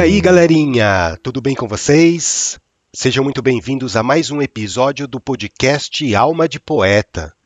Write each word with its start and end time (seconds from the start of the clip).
E 0.00 0.02
aí, 0.02 0.18
galerinha, 0.18 1.18
tudo 1.22 1.42
bem 1.42 1.54
com 1.54 1.68
vocês? 1.68 2.58
Sejam 2.90 3.22
muito 3.22 3.42
bem-vindos 3.42 3.96
a 3.96 4.02
mais 4.02 4.30
um 4.30 4.40
episódio 4.40 5.06
do 5.06 5.20
podcast 5.20 6.14
Alma 6.14 6.48
de 6.48 6.58
Poeta. 6.58 7.36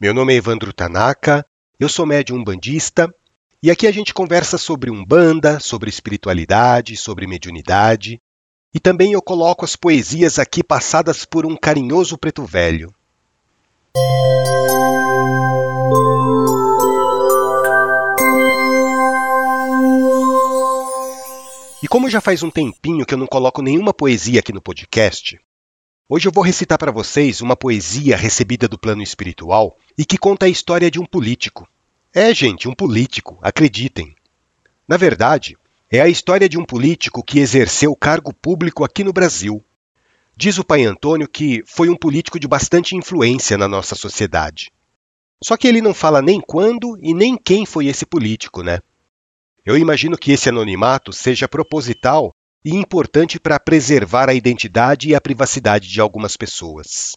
Meu 0.00 0.14
nome 0.14 0.32
é 0.32 0.36
Evandro 0.36 0.72
Tanaka, 0.72 1.44
eu 1.80 1.88
sou 1.88 2.06
médium 2.06 2.44
bandista 2.44 3.12
e 3.60 3.68
aqui 3.68 3.84
a 3.84 3.90
gente 3.90 4.14
conversa 4.14 4.56
sobre 4.56 4.92
umbanda, 4.92 5.58
sobre 5.58 5.90
espiritualidade, 5.90 6.96
sobre 6.96 7.26
mediunidade 7.26 8.20
e 8.72 8.78
também 8.78 9.14
eu 9.14 9.20
coloco 9.20 9.64
as 9.64 9.74
poesias 9.74 10.38
aqui 10.38 10.62
passadas 10.62 11.24
por 11.24 11.44
um 11.44 11.56
carinhoso 11.56 12.16
preto 12.16 12.44
velho. 12.44 12.94
E 21.88 21.90
como 21.90 22.10
já 22.10 22.20
faz 22.20 22.42
um 22.42 22.50
tempinho 22.50 23.06
que 23.06 23.14
eu 23.14 23.18
não 23.18 23.26
coloco 23.26 23.62
nenhuma 23.62 23.94
poesia 23.94 24.40
aqui 24.40 24.52
no 24.52 24.60
podcast, 24.60 25.40
hoje 26.06 26.28
eu 26.28 26.32
vou 26.32 26.44
recitar 26.44 26.76
para 26.76 26.92
vocês 26.92 27.40
uma 27.40 27.56
poesia 27.56 28.14
recebida 28.14 28.68
do 28.68 28.78
plano 28.78 29.02
espiritual 29.02 29.74
e 29.96 30.04
que 30.04 30.18
conta 30.18 30.44
a 30.44 30.50
história 30.50 30.90
de 30.90 31.00
um 31.00 31.06
político. 31.06 31.66
É, 32.14 32.34
gente, 32.34 32.68
um 32.68 32.74
político, 32.74 33.38
acreditem. 33.40 34.14
Na 34.86 34.98
verdade, 34.98 35.56
é 35.90 35.98
a 35.98 36.10
história 36.10 36.46
de 36.46 36.58
um 36.58 36.64
político 36.66 37.22
que 37.22 37.38
exerceu 37.38 37.96
cargo 37.96 38.34
público 38.34 38.84
aqui 38.84 39.02
no 39.02 39.14
Brasil. 39.14 39.64
Diz 40.36 40.58
o 40.58 40.64
pai 40.64 40.84
Antônio 40.84 41.26
que 41.26 41.62
foi 41.64 41.88
um 41.88 41.96
político 41.96 42.38
de 42.38 42.46
bastante 42.46 42.96
influência 42.96 43.56
na 43.56 43.66
nossa 43.66 43.94
sociedade. 43.94 44.70
Só 45.42 45.56
que 45.56 45.66
ele 45.66 45.80
não 45.80 45.94
fala 45.94 46.20
nem 46.20 46.38
quando 46.38 46.98
e 47.00 47.14
nem 47.14 47.34
quem 47.34 47.64
foi 47.64 47.86
esse 47.86 48.04
político, 48.04 48.62
né? 48.62 48.80
Eu 49.68 49.76
imagino 49.76 50.16
que 50.16 50.32
esse 50.32 50.48
anonimato 50.48 51.12
seja 51.12 51.46
proposital 51.46 52.32
e 52.64 52.74
importante 52.74 53.38
para 53.38 53.60
preservar 53.60 54.26
a 54.30 54.32
identidade 54.32 55.10
e 55.10 55.14
a 55.14 55.20
privacidade 55.20 55.88
de 55.88 56.00
algumas 56.00 56.38
pessoas. 56.38 57.14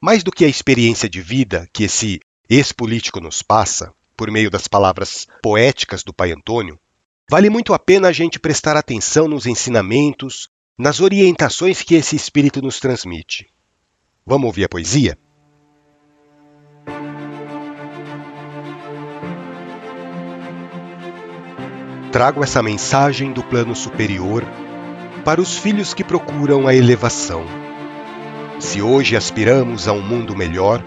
Mais 0.00 0.22
do 0.22 0.32
que 0.32 0.46
a 0.46 0.48
experiência 0.48 1.10
de 1.10 1.20
vida 1.20 1.68
que 1.74 1.84
esse 1.84 2.20
ex-político 2.48 3.20
nos 3.20 3.42
passa, 3.42 3.92
por 4.16 4.30
meio 4.30 4.50
das 4.50 4.66
palavras 4.66 5.26
poéticas 5.42 6.02
do 6.02 6.14
pai 6.14 6.32
Antônio, 6.32 6.80
vale 7.30 7.50
muito 7.50 7.74
a 7.74 7.78
pena 7.78 8.08
a 8.08 8.12
gente 8.12 8.38
prestar 8.38 8.74
atenção 8.74 9.28
nos 9.28 9.44
ensinamentos, 9.44 10.48
nas 10.78 11.00
orientações 11.00 11.82
que 11.82 11.96
esse 11.96 12.16
espírito 12.16 12.62
nos 12.62 12.80
transmite. 12.80 13.46
Vamos 14.24 14.46
ouvir 14.46 14.64
a 14.64 14.70
poesia? 14.70 15.18
Trago 22.16 22.42
essa 22.42 22.62
mensagem 22.62 23.30
do 23.30 23.42
plano 23.42 23.76
superior 23.76 24.42
para 25.22 25.38
os 25.38 25.58
filhos 25.58 25.92
que 25.92 26.02
procuram 26.02 26.66
a 26.66 26.74
elevação. 26.74 27.44
Se 28.58 28.80
hoje 28.80 29.14
aspiramos 29.14 29.86
a 29.86 29.92
um 29.92 30.00
mundo 30.00 30.34
melhor, 30.34 30.82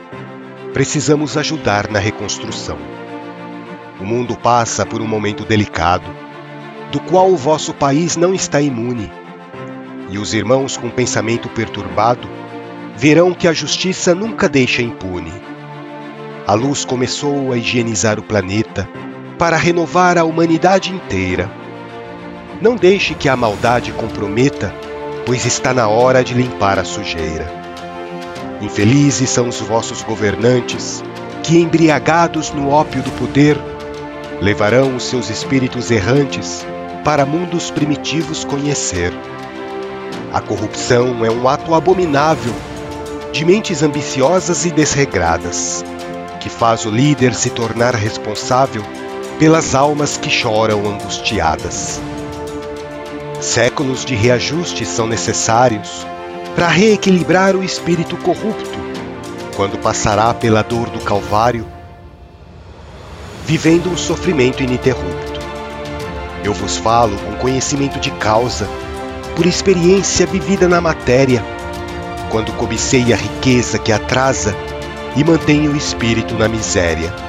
precisamos 0.74 1.38
ajudar 1.38 1.88
na 1.88 2.00
reconstrução. 2.00 2.80
O 4.02 4.04
mundo 4.04 4.36
passa 4.36 4.88
por 4.88 5.04
um 5.04 5.08
momento 5.08 5.46
delicado, 5.46 6.10
do 6.92 7.00
qual 7.00 7.30
o 7.30 7.38
vosso 7.38 7.76
país 7.76 8.18
não 8.18 8.34
está 8.34 8.60
imune. 8.60 9.12
E 10.10 10.18
os 10.18 10.34
irmãos 10.34 10.78
com 10.78 10.90
pensamento 10.90 11.48
perturbado 11.48 12.28
verão 12.98 13.36
que 13.36 13.48
a 13.48 13.54
justiça 13.54 14.16
nunca 14.16 14.50
deixa 14.50 14.82
impune. 14.82 15.34
A 16.48 16.56
luz 16.56 16.84
começou 16.84 17.52
a 17.52 17.58
higienizar 17.58 18.18
o 18.18 18.24
planeta 18.24 18.90
para 19.40 19.56
renovar 19.56 20.18
a 20.18 20.26
humanidade 20.26 20.94
inteira. 20.94 21.50
Não 22.62 22.76
deixe 22.76 23.14
que 23.14 23.30
a 23.30 23.38
maldade 23.38 23.94
comprometa, 23.94 24.76
pois 25.26 25.46
está 25.46 25.74
na 25.74 25.88
hora 25.88 26.22
de 26.26 26.34
limpar 26.34 26.78
a 26.78 26.84
sujeira. 26.84 27.50
Infelizes 28.62 29.30
são 29.30 29.48
os 29.48 29.62
vossos 29.62 30.04
governantes, 30.04 31.02
que, 31.42 31.58
embriagados 31.58 32.52
no 32.52 32.70
ópio 32.70 33.02
do 33.02 33.12
poder, 33.12 33.58
levarão 34.42 34.98
os 34.98 35.04
seus 35.04 35.30
espíritos 35.30 35.90
errantes 35.90 36.66
para 37.06 37.26
mundos 37.26 37.72
primitivos 37.72 38.44
conhecer. 38.44 39.14
A 40.34 40.42
corrupção 40.42 41.24
é 41.24 41.32
um 41.32 41.48
ato 41.48 41.74
abominável 41.74 42.54
de 43.32 43.46
mentes 43.46 43.82
ambiciosas 43.82 44.66
e 44.66 44.72
desregradas, 44.72 45.86
que 46.42 46.50
faz 46.50 46.86
o 46.86 46.90
líder 46.90 47.34
se 47.34 47.50
tornar 47.50 47.96
responsável 47.96 48.84
pelas 49.40 49.74
almas 49.74 50.18
que 50.18 50.30
choram 50.30 50.86
angustiadas. 50.86 52.02
Séculos 53.40 54.04
de 54.04 54.14
reajuste 54.14 54.86
são 54.86 55.08
necessários 55.08 56.06
para 56.56 56.68
reequilibrar 56.68 57.56
o 57.56 57.64
espírito 57.64 58.18
corrupto, 58.18 58.78
quando 59.56 59.78
passará 59.78 60.34
pela 60.34 60.62
dor 60.62 60.90
do 60.90 61.00
Calvário, 61.00 61.66
vivendo 63.46 63.90
um 63.90 63.96
sofrimento 63.96 64.62
ininterrupto. 64.62 65.40
Eu 66.44 66.54
vos 66.54 66.76
falo 66.76 67.18
com 67.20 67.38
conhecimento 67.38 67.98
de 67.98 68.12
causa, 68.12 68.68
por 69.38 69.46
experiência 69.46 70.26
vivida 70.26 70.68
na 70.68 70.82
matéria, 70.82 71.42
quando 72.30 72.52
cobicei 72.58 73.14
a 73.14 73.16
riqueza 73.16 73.80
que 73.80 73.94
atrasa 73.94 74.54
e 75.16 75.24
mantém 75.24 75.70
o 75.70 75.78
espírito 75.78 76.36
na 76.36 76.50
miséria 76.50 77.29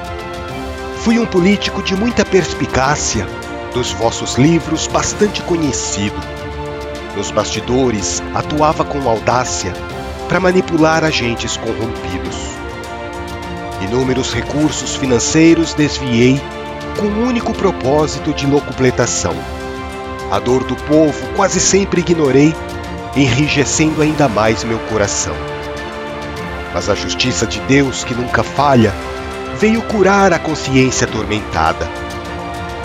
Fui 1.03 1.17
um 1.17 1.25
político 1.25 1.81
de 1.81 1.95
muita 1.95 2.23
perspicácia, 2.23 3.27
dos 3.73 3.91
vossos 3.91 4.35
livros 4.35 4.85
bastante 4.85 5.41
conhecido. 5.41 6.15
Nos 7.17 7.31
bastidores 7.31 8.21
atuava 8.35 8.85
com 8.85 9.09
audácia 9.09 9.73
para 10.29 10.39
manipular 10.39 11.03
agentes 11.03 11.57
corrompidos. 11.57 12.37
Inúmeros 13.81 14.31
recursos 14.31 14.95
financeiros 14.95 15.73
desviei 15.73 16.39
com 16.99 17.07
o 17.07 17.27
único 17.27 17.51
propósito 17.51 18.31
de 18.31 18.45
locupletação. 18.45 19.33
A 20.29 20.37
dor 20.37 20.63
do 20.63 20.75
povo 20.75 21.27
quase 21.35 21.59
sempre 21.59 22.01
ignorei, 22.01 22.53
enrijecendo 23.15 24.03
ainda 24.03 24.29
mais 24.29 24.63
meu 24.63 24.77
coração. 24.81 25.33
Mas 26.71 26.89
a 26.89 26.93
justiça 26.93 27.47
de 27.47 27.59
Deus, 27.61 28.03
que 28.03 28.13
nunca 28.13 28.43
falha, 28.43 28.93
veio 29.61 29.83
curar 29.83 30.33
a 30.33 30.39
consciência 30.39 31.05
atormentada, 31.05 31.87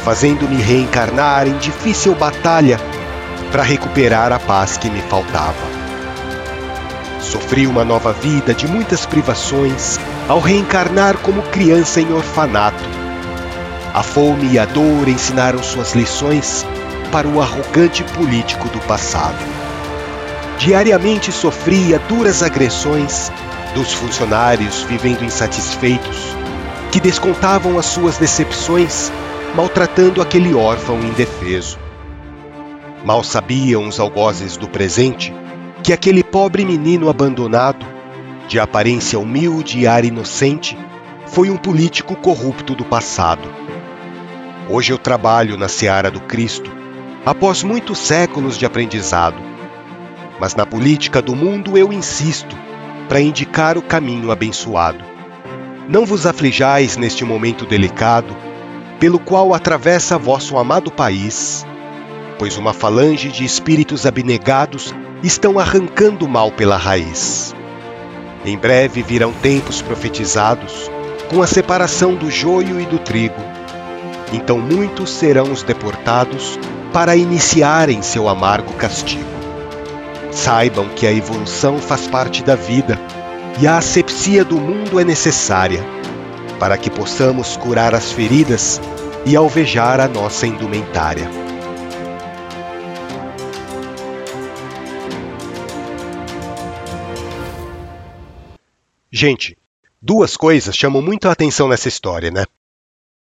fazendo-me 0.05 0.57
reencarnar 0.57 1.49
em 1.49 1.57
difícil 1.57 2.15
batalha 2.15 2.79
para 3.51 3.63
recuperar 3.63 4.31
a 4.31 4.39
paz 4.39 4.77
que 4.77 4.91
me 4.91 5.01
faltava. 5.01 5.57
Sofri 7.19 7.67
uma 7.67 7.83
nova 7.83 8.13
vida 8.13 8.53
de 8.53 8.69
muitas 8.69 9.07
privações 9.07 9.99
ao 10.29 10.39
reencarnar 10.39 11.17
como 11.17 11.41
criança 11.45 11.99
em 11.99 12.13
orfanato. 12.13 12.85
A 13.95 14.03
fome 14.03 14.53
e 14.53 14.59
a 14.59 14.67
dor 14.67 15.09
ensinaram 15.09 15.63
suas 15.63 15.95
lições 15.95 16.63
para 17.11 17.27
o 17.27 17.41
arrogante 17.41 18.05
político 18.05 18.69
do 18.69 18.81
passado. 18.81 19.43
Diariamente 20.59 21.33
sofria 21.33 21.99
duras 22.01 22.43
agressões 22.43 23.33
dos 23.75 23.95
funcionários 23.95 24.83
vivendo 24.83 25.25
insatisfeitos 25.25 26.37
que 26.91 27.01
descontavam 27.01 27.79
as 27.79 27.87
suas 27.87 28.19
decepções, 28.19 29.13
maltratando 29.55 30.23
aquele 30.23 30.55
órfão 30.55 31.01
indefeso. 31.01 31.78
Mal 33.05 33.22
sabiam 33.22 33.87
os 33.87 34.01
algozes 34.01 34.57
do 34.57 34.69
presente 34.69 35.33
que 35.83 35.93
aquele 35.93 36.25
pobre 36.25 36.65
menino 36.65 37.09
abandonado, 37.09 37.87
de 38.49 38.59
aparência 38.59 39.19
humilde 39.19 39.78
e 39.78 39.87
ar 39.87 40.05
inocente, 40.05 40.77
foi 41.27 41.49
um 41.49 41.57
político 41.57 42.16
corrupto 42.16 42.75
do 42.75 42.84
passado. 42.84 43.49
Hoje 44.69 44.93
eu 44.93 44.99
trabalho 44.99 45.57
na 45.57 45.69
seara 45.69 46.10
do 46.10 46.21
Cristo, 46.21 46.72
após 47.25 47.63
muitos 47.63 47.99
séculos 47.99 48.59
de 48.59 48.66
aprendizado. 48.66 49.37
Mas 50.41 50.57
na 50.57 50.66
política 50.66 51.22
do 51.22 51.37
mundo 51.37 51.78
eu 51.78 51.93
insisto 51.93 52.57
para 53.09 53.21
indicar 53.21 53.78
o 53.78 53.83
caminho 53.83 54.33
abençoado. 54.33 55.05
Não 55.88 56.04
vos 56.04 56.27
aflijais 56.27 56.97
neste 56.97 57.24
momento 57.24 57.65
delicado, 57.65 58.36
pelo 58.98 59.21
qual 59.21 59.54
atravessa 59.54 60.18
vosso 60.18 60.59
amado 60.59 60.91
país, 60.91 61.65
pois 62.41 62.56
uma 62.56 62.72
falange 62.72 63.28
de 63.28 63.44
espíritos 63.44 64.04
abnegados 64.04 64.92
estão 65.22 65.60
arrancando 65.60 66.27
o 66.27 66.28
mal 66.28 66.50
pela 66.50 66.77
raiz. 66.77 67.54
Em 68.44 68.59
breve 68.59 69.00
virão 69.00 69.33
tempos 69.33 69.80
profetizados, 69.80 70.91
com 71.30 71.41
a 71.41 71.47
separação 71.47 72.16
do 72.16 72.30
joio 72.33 72.80
e 72.80 72.86
do 72.86 72.98
trigo. 72.98 73.42
Então 74.33 74.59
muitos 74.59 75.10
serão 75.10 75.53
os 75.53 75.62
deportados 75.62 76.59
para 76.92 77.15
iniciarem 77.15 78.03
seu 78.03 78.28
amargo 78.28 78.72
castigo. 78.72 79.24
Saibam 80.33 80.88
que 80.88 81.06
a 81.06 81.12
evolução 81.12 81.78
faz 81.78 82.09
parte 82.09 82.42
da 82.42 82.56
vida 82.56 82.98
e 83.59 83.67
a 83.67 83.79
asepsia 83.79 84.45
do 84.45 84.61
mundo 84.61 85.01
é 85.01 85.05
necessária 85.05 85.83
para 86.59 86.77
que 86.77 86.91
possamos 86.91 87.57
curar 87.57 87.95
as 87.95 88.13
feridas 88.13 88.81
e 89.25 89.35
alvejar 89.35 90.01
a 90.01 90.09
nossa 90.09 90.47
indumentária. 90.47 91.29
Gente, 99.11 99.57
duas 100.01 100.37
coisas 100.37 100.77
chamam 100.77 101.01
muito 101.01 101.27
a 101.27 101.33
atenção 101.33 101.69
nessa 101.69 101.89
história, 101.89 102.31
né? 102.31 102.45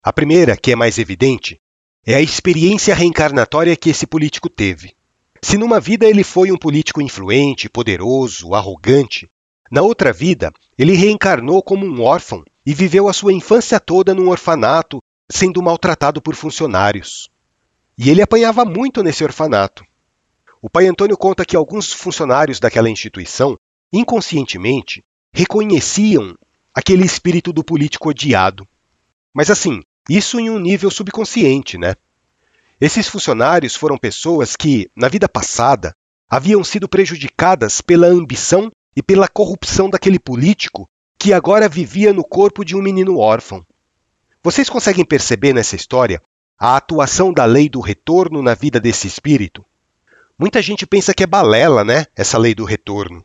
A 0.01 0.13
primeira, 0.13 0.55
que 0.55 0.71
é 0.71 0.75
mais 0.75 0.97
evidente, 0.97 1.59
é 2.05 2.15
a 2.15 2.21
experiência 2.21 2.95
reencarnatória 2.95 3.75
que 3.75 3.89
esse 3.89 4.07
político 4.07 4.49
teve. 4.49 4.95
Se 5.43 5.57
numa 5.57 5.79
vida 5.79 6.05
ele 6.07 6.23
foi 6.23 6.51
um 6.51 6.57
político 6.57 7.01
influente, 7.01 7.69
poderoso, 7.69 8.53
arrogante, 8.53 9.29
na 9.71 9.81
outra 9.81 10.11
vida 10.11 10.51
ele 10.77 10.93
reencarnou 10.93 11.63
como 11.63 11.85
um 11.85 12.01
órfão 12.01 12.43
e 12.65 12.73
viveu 12.73 13.07
a 13.07 13.13
sua 13.13 13.31
infância 13.31 13.79
toda 13.79 14.13
num 14.13 14.29
orfanato, 14.29 15.01
sendo 15.31 15.63
maltratado 15.63 16.21
por 16.21 16.35
funcionários. 16.35 17.29
E 17.97 18.09
ele 18.09 18.21
apanhava 18.21 18.65
muito 18.65 19.01
nesse 19.01 19.23
orfanato. 19.23 19.85
O 20.61 20.69
pai 20.69 20.87
Antônio 20.87 21.17
conta 21.17 21.45
que 21.45 21.55
alguns 21.55 21.93
funcionários 21.93 22.59
daquela 22.59 22.89
instituição, 22.89 23.57
inconscientemente, 23.91 25.03
reconheciam 25.33 26.35
aquele 26.75 27.05
espírito 27.05 27.53
do 27.53 27.63
político 27.63 28.09
odiado. 28.09 28.67
Mas 29.33 29.49
assim, 29.49 29.81
isso 30.09 30.39
em 30.39 30.49
um 30.49 30.59
nível 30.59 30.91
subconsciente, 30.91 31.77
né? 31.77 31.95
Esses 32.79 33.07
funcionários 33.07 33.75
foram 33.75 33.97
pessoas 33.97 34.55
que, 34.55 34.89
na 34.95 35.07
vida 35.07 35.29
passada, 35.29 35.95
haviam 36.29 36.63
sido 36.63 36.89
prejudicadas 36.89 37.79
pela 37.79 38.07
ambição 38.07 38.71
e 38.95 39.01
pela 39.01 39.27
corrupção 39.27 39.89
daquele 39.89 40.19
político 40.19 40.89
que 41.17 41.33
agora 41.33 41.69
vivia 41.69 42.11
no 42.11 42.23
corpo 42.23 42.65
de 42.65 42.75
um 42.75 42.81
menino 42.81 43.17
órfão. 43.17 43.65
Vocês 44.43 44.69
conseguem 44.69 45.05
perceber 45.05 45.53
nessa 45.53 45.75
história 45.75 46.21
a 46.59 46.75
atuação 46.75 47.31
da 47.31 47.45
lei 47.45 47.69
do 47.69 47.79
retorno 47.79 48.41
na 48.41 48.55
vida 48.55 48.79
desse 48.79 49.07
espírito? 49.07 49.63
Muita 50.37 50.61
gente 50.61 50.87
pensa 50.87 51.13
que 51.13 51.23
é 51.23 51.27
balela, 51.27 51.83
né? 51.83 52.05
Essa 52.15 52.37
lei 52.37 52.55
do 52.55 52.65
retorno. 52.65 53.23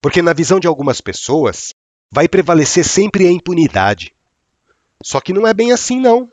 Porque, 0.00 0.20
na 0.20 0.32
visão 0.32 0.58
de 0.58 0.66
algumas 0.66 1.00
pessoas, 1.00 1.72
vai 2.10 2.28
prevalecer 2.28 2.84
sempre 2.84 3.26
a 3.26 3.30
impunidade. 3.30 4.14
Só 5.02 5.20
que 5.20 5.32
não 5.32 5.46
é 5.46 5.54
bem 5.54 5.70
assim, 5.70 6.00
não. 6.00 6.28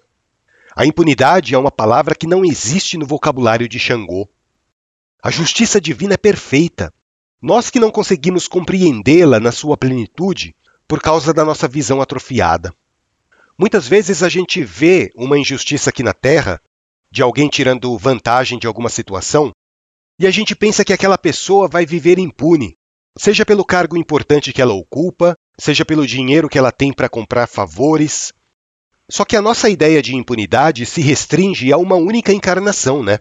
A 0.76 0.86
impunidade 0.86 1.54
é 1.54 1.58
uma 1.58 1.72
palavra 1.72 2.16
que 2.16 2.28
não 2.28 2.44
existe 2.44 2.98
no 2.98 3.06
vocabulário 3.06 3.70
de 3.70 3.80
Xangô. 3.80 4.28
A 5.24 5.30
justiça 5.30 5.80
divina 5.80 6.16
é 6.16 6.18
perfeita. 6.18 6.92
Nós 7.48 7.70
que 7.70 7.80
não 7.80 7.92
conseguimos 7.92 8.48
compreendê-la 8.48 9.40
na 9.40 9.52
sua 9.52 9.78
plenitude 9.78 10.56
por 10.88 11.00
causa 11.00 11.32
da 11.32 11.46
nossa 11.46 11.68
visão 11.68 12.02
atrofiada. 12.02 12.74
Muitas 13.56 13.88
vezes 13.88 14.24
a 14.24 14.30
gente 14.30 14.64
vê 14.64 15.12
uma 15.16 15.38
injustiça 15.38 15.92
aqui 15.92 16.02
na 16.02 16.12
Terra, 16.12 16.60
de 17.12 17.22
alguém 17.22 17.48
tirando 17.48 17.96
vantagem 18.00 18.58
de 18.58 18.66
alguma 18.66 18.90
situação, 18.90 19.52
e 20.18 20.26
a 20.26 20.32
gente 20.32 20.56
pensa 20.56 20.84
que 20.84 20.92
aquela 20.92 21.20
pessoa 21.20 21.68
vai 21.68 21.86
viver 21.86 22.18
impune, 22.18 22.76
seja 23.16 23.46
pelo 23.46 23.64
cargo 23.64 23.96
importante 23.96 24.52
que 24.52 24.60
ela 24.60 24.74
ocupa, 24.74 25.36
seja 25.56 25.86
pelo 25.86 26.08
dinheiro 26.08 26.50
que 26.50 26.58
ela 26.58 26.72
tem 26.72 26.92
para 26.92 27.08
comprar 27.08 27.46
favores. 27.46 28.34
Só 29.08 29.24
que 29.24 29.36
a 29.36 29.42
nossa 29.44 29.70
ideia 29.70 30.02
de 30.02 30.16
impunidade 30.16 30.84
se 30.88 31.00
restringe 31.00 31.72
a 31.72 31.78
uma 31.78 31.96
única 31.96 32.34
encarnação, 32.34 33.04
né? 33.04 33.20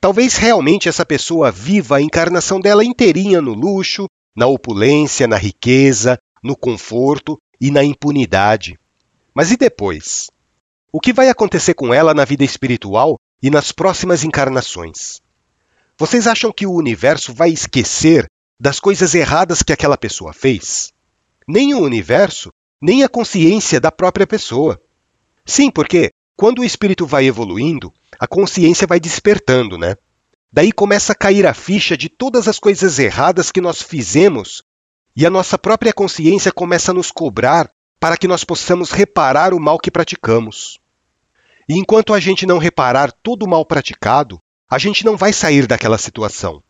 Talvez 0.00 0.36
realmente 0.36 0.88
essa 0.88 1.04
pessoa 1.04 1.50
viva 1.50 1.96
a 1.96 2.02
encarnação 2.02 2.60
dela 2.60 2.84
inteirinha 2.84 3.42
no 3.42 3.52
luxo, 3.52 4.06
na 4.36 4.46
opulência, 4.46 5.26
na 5.26 5.36
riqueza, 5.36 6.18
no 6.42 6.56
conforto 6.56 7.36
e 7.60 7.70
na 7.70 7.82
impunidade. 7.82 8.78
Mas 9.34 9.50
e 9.50 9.56
depois? 9.56 10.30
O 10.92 11.00
que 11.00 11.12
vai 11.12 11.28
acontecer 11.28 11.74
com 11.74 11.92
ela 11.92 12.14
na 12.14 12.24
vida 12.24 12.44
espiritual 12.44 13.18
e 13.42 13.50
nas 13.50 13.72
próximas 13.72 14.22
encarnações? 14.22 15.20
Vocês 15.98 16.28
acham 16.28 16.52
que 16.52 16.64
o 16.64 16.72
universo 16.72 17.34
vai 17.34 17.50
esquecer 17.50 18.26
das 18.60 18.78
coisas 18.78 19.14
erradas 19.14 19.64
que 19.64 19.72
aquela 19.72 19.98
pessoa 19.98 20.32
fez? 20.32 20.92
Nem 21.46 21.74
o 21.74 21.82
universo, 21.82 22.50
nem 22.80 23.02
a 23.02 23.08
consciência 23.08 23.80
da 23.80 23.90
própria 23.90 24.26
pessoa. 24.26 24.80
Sim, 25.44 25.72
porque 25.72 26.10
quando 26.38 26.60
o 26.60 26.64
espírito 26.64 27.04
vai 27.04 27.26
evoluindo, 27.26 27.92
a 28.16 28.24
consciência 28.24 28.86
vai 28.86 29.00
despertando, 29.00 29.76
né? 29.76 29.96
Daí 30.52 30.70
começa 30.70 31.10
a 31.10 31.16
cair 31.16 31.44
a 31.44 31.52
ficha 31.52 31.96
de 31.96 32.08
todas 32.08 32.46
as 32.46 32.60
coisas 32.60 33.00
erradas 33.00 33.50
que 33.50 33.60
nós 33.60 33.82
fizemos 33.82 34.62
e 35.16 35.26
a 35.26 35.30
nossa 35.30 35.58
própria 35.58 35.92
consciência 35.92 36.52
começa 36.52 36.92
a 36.92 36.94
nos 36.94 37.10
cobrar 37.10 37.68
para 37.98 38.16
que 38.16 38.28
nós 38.28 38.44
possamos 38.44 38.92
reparar 38.92 39.52
o 39.52 39.58
mal 39.58 39.80
que 39.80 39.90
praticamos. 39.90 40.78
E 41.68 41.76
enquanto 41.76 42.14
a 42.14 42.20
gente 42.20 42.46
não 42.46 42.58
reparar 42.58 43.10
todo 43.10 43.42
o 43.42 43.50
mal 43.50 43.66
praticado, 43.66 44.38
a 44.70 44.78
gente 44.78 45.04
não 45.04 45.16
vai 45.16 45.32
sair 45.32 45.66
daquela 45.66 45.98
situação. 45.98 46.62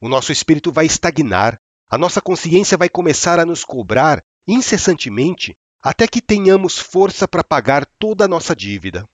O 0.00 0.08
nosso 0.08 0.32
espírito 0.32 0.72
vai 0.72 0.86
estagnar, 0.86 1.58
a 1.90 1.98
nossa 1.98 2.22
consciência 2.22 2.78
vai 2.78 2.88
começar 2.88 3.38
a 3.38 3.44
nos 3.44 3.64
cobrar 3.64 4.22
incessantemente 4.48 5.58
até 5.82 6.06
que 6.06 6.20
tenhamos 6.20 6.78
força 6.78 7.26
para 7.26 7.42
pagar 7.42 7.86
toda 7.98 8.24
a 8.24 8.28
nossa 8.28 8.54
dívida. 8.54 9.08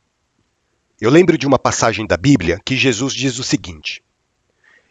Eu 1.00 1.10
lembro 1.10 1.38
de 1.38 1.46
uma 1.46 1.58
passagem 1.58 2.06
da 2.06 2.16
Bíblia 2.16 2.60
que 2.64 2.76
Jesus 2.76 3.14
diz 3.14 3.38
o 3.38 3.44
seguinte: 3.44 4.02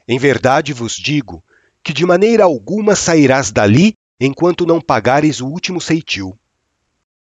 Em 0.08 0.18
verdade 0.18 0.72
vos 0.72 0.94
digo 0.94 1.44
que 1.84 1.94
de 1.94 2.06
maneira 2.06 2.44
alguma 2.44 2.96
sairás 2.96 3.52
dali 3.52 3.94
enquanto 4.20 4.66
não 4.66 4.80
pagares 4.80 5.42
o 5.42 5.48
último 5.48 5.82
ceitil. 5.82 6.38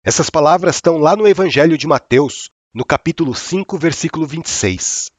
Essas 0.03 0.31
palavras 0.31 0.77
estão 0.77 0.97
lá 0.97 1.15
no 1.15 1.29
Evangelho 1.29 1.77
de 1.77 1.87
Mateus, 1.87 2.49
no 2.73 2.85
capítulo 2.85 3.35
5, 3.35 3.77
versículo 3.77 4.27
26. 4.27 5.13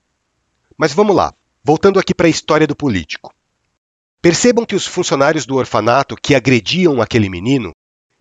Mas 0.76 0.94
vamos 0.94 1.16
lá, 1.16 1.32
voltando 1.64 2.00
aqui 2.00 2.16
para 2.16 2.26
a 2.26 2.30
história 2.30 2.66
do 2.66 2.76
político. 2.76 3.32
Percebam 4.22 4.66
que 4.66 4.76
os 4.76 4.88
funcionários 4.88 5.46
do 5.46 5.56
orfanato 5.56 6.16
que 6.16 6.34
agrediam 6.34 7.02
aquele 7.02 7.30
menino, 7.30 7.72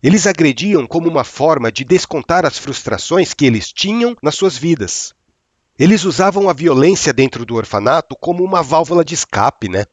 eles 0.01 0.25
agrediam 0.27 0.87
como 0.87 1.09
uma 1.09 1.23
forma 1.23 1.71
de 1.71 1.83
descontar 1.83 2.45
as 2.45 2.57
frustrações 2.57 3.33
que 3.33 3.45
eles 3.45 3.71
tinham 3.71 4.15
nas 4.21 4.35
suas 4.35 4.57
vidas. 4.57 5.13
Eles 5.77 6.03
usavam 6.03 6.49
a 6.49 6.53
violência 6.53 7.13
dentro 7.13 7.45
do 7.45 7.55
orfanato 7.55 8.15
como 8.15 8.43
uma 8.43 8.61
válvula 8.61 9.03
de 9.03 9.13
escape, 9.13 9.69
né? 9.69 9.85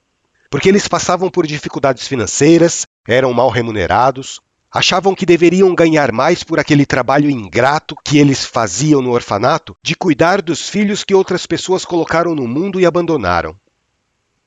Porque 0.51 0.69
eles 0.69 0.89
passavam 0.89 1.31
por 1.31 1.47
dificuldades 1.47 2.07
financeiras, 2.09 2.87
eram 3.07 3.33
mal 3.33 3.51
remunerados, 3.51 4.41
Achavam 4.71 5.15
que 5.15 5.25
deveriam 5.25 5.75
ganhar 5.75 6.13
mais 6.13 6.45
por 6.45 6.61
aquele 6.61 6.85
trabalho 6.85 7.31
ingrato 7.31 7.97
que 8.05 8.19
eles 8.19 8.45
faziam 8.45 9.01
no 9.01 9.13
orfanato 9.13 9.75
de 9.83 9.95
cuidar 9.95 10.43
dos 10.43 10.69
filhos 10.69 11.03
que 11.03 11.15
outras 11.15 11.47
pessoas 11.47 11.87
colocaram 11.87 12.35
no 12.35 12.47
mundo 12.47 12.79
e 12.79 12.85
abandonaram. 12.85 13.59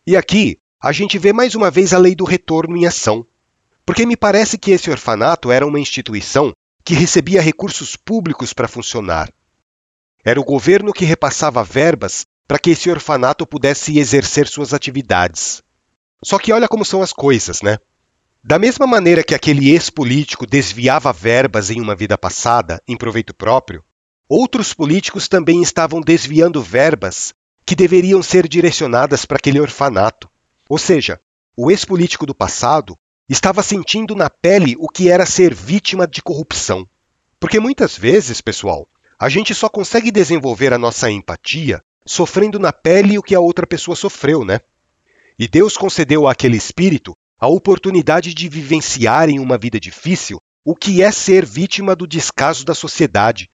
E 0.05 0.15
aqui 0.15 0.59
a 0.79 0.91
gente 0.91 1.17
vê 1.17 1.33
mais 1.33 1.55
uma 1.55 1.71
vez 1.71 1.91
a 1.91 1.97
lei 1.97 2.15
do 2.15 2.23
retorno 2.23 2.77
em 2.77 2.85
ação. 2.85 3.25
Porque 3.91 4.05
me 4.05 4.15
parece 4.15 4.57
que 4.57 4.71
esse 4.71 4.89
orfanato 4.89 5.51
era 5.51 5.67
uma 5.67 5.77
instituição 5.77 6.53
que 6.81 6.93
recebia 6.93 7.41
recursos 7.41 7.97
públicos 7.97 8.53
para 8.53 8.69
funcionar. 8.69 9.29
Era 10.23 10.39
o 10.39 10.45
governo 10.45 10.93
que 10.93 11.03
repassava 11.03 11.61
verbas 11.61 12.25
para 12.47 12.57
que 12.57 12.69
esse 12.69 12.89
orfanato 12.89 13.45
pudesse 13.45 13.99
exercer 13.99 14.47
suas 14.47 14.73
atividades. 14.73 15.61
Só 16.23 16.39
que 16.39 16.53
olha 16.53 16.69
como 16.69 16.85
são 16.85 17.01
as 17.01 17.11
coisas, 17.11 17.61
né? 17.61 17.79
Da 18.41 18.57
mesma 18.57 18.87
maneira 18.87 19.25
que 19.25 19.35
aquele 19.35 19.69
ex-político 19.71 20.47
desviava 20.47 21.11
verbas 21.11 21.69
em 21.69 21.81
uma 21.81 21.93
vida 21.93 22.17
passada 22.17 22.81
em 22.87 22.95
proveito 22.95 23.33
próprio, 23.33 23.83
outros 24.29 24.73
políticos 24.73 25.27
também 25.27 25.61
estavam 25.61 25.99
desviando 25.99 26.61
verbas 26.61 27.33
que 27.65 27.75
deveriam 27.75 28.23
ser 28.23 28.47
direcionadas 28.47 29.25
para 29.25 29.35
aquele 29.35 29.59
orfanato. 29.59 30.29
Ou 30.69 30.77
seja, 30.77 31.19
o 31.57 31.69
ex-político 31.69 32.25
do 32.25 32.33
passado 32.33 32.97
estava 33.31 33.63
sentindo 33.63 34.13
na 34.13 34.29
pele 34.29 34.75
o 34.77 34.89
que 34.89 35.09
era 35.09 35.25
ser 35.25 35.53
vítima 35.55 36.05
de 36.05 36.21
corrupção. 36.21 36.85
Porque 37.39 37.61
muitas 37.61 37.97
vezes, 37.97 38.41
pessoal, 38.41 38.85
a 39.17 39.29
gente 39.29 39.55
só 39.55 39.69
consegue 39.69 40.11
desenvolver 40.11 40.73
a 40.73 40.77
nossa 40.77 41.09
empatia 41.09 41.79
sofrendo 42.05 42.59
na 42.59 42.73
pele 42.73 43.17
o 43.17 43.23
que 43.23 43.33
a 43.33 43.39
outra 43.39 43.65
pessoa 43.65 43.95
sofreu, 43.95 44.43
né? 44.43 44.59
E 45.39 45.47
Deus 45.47 45.77
concedeu 45.77 46.27
àquele 46.27 46.57
espírito 46.57 47.15
a 47.39 47.47
oportunidade 47.47 48.33
de 48.33 48.49
vivenciarem 48.49 49.39
uma 49.39 49.57
vida 49.57 49.79
difícil 49.79 50.41
o 50.65 50.75
que 50.75 51.01
é 51.01 51.09
ser 51.09 51.45
vítima 51.45 51.95
do 51.95 52.05
descaso 52.05 52.65
da 52.65 52.75
sociedade, 52.75 53.49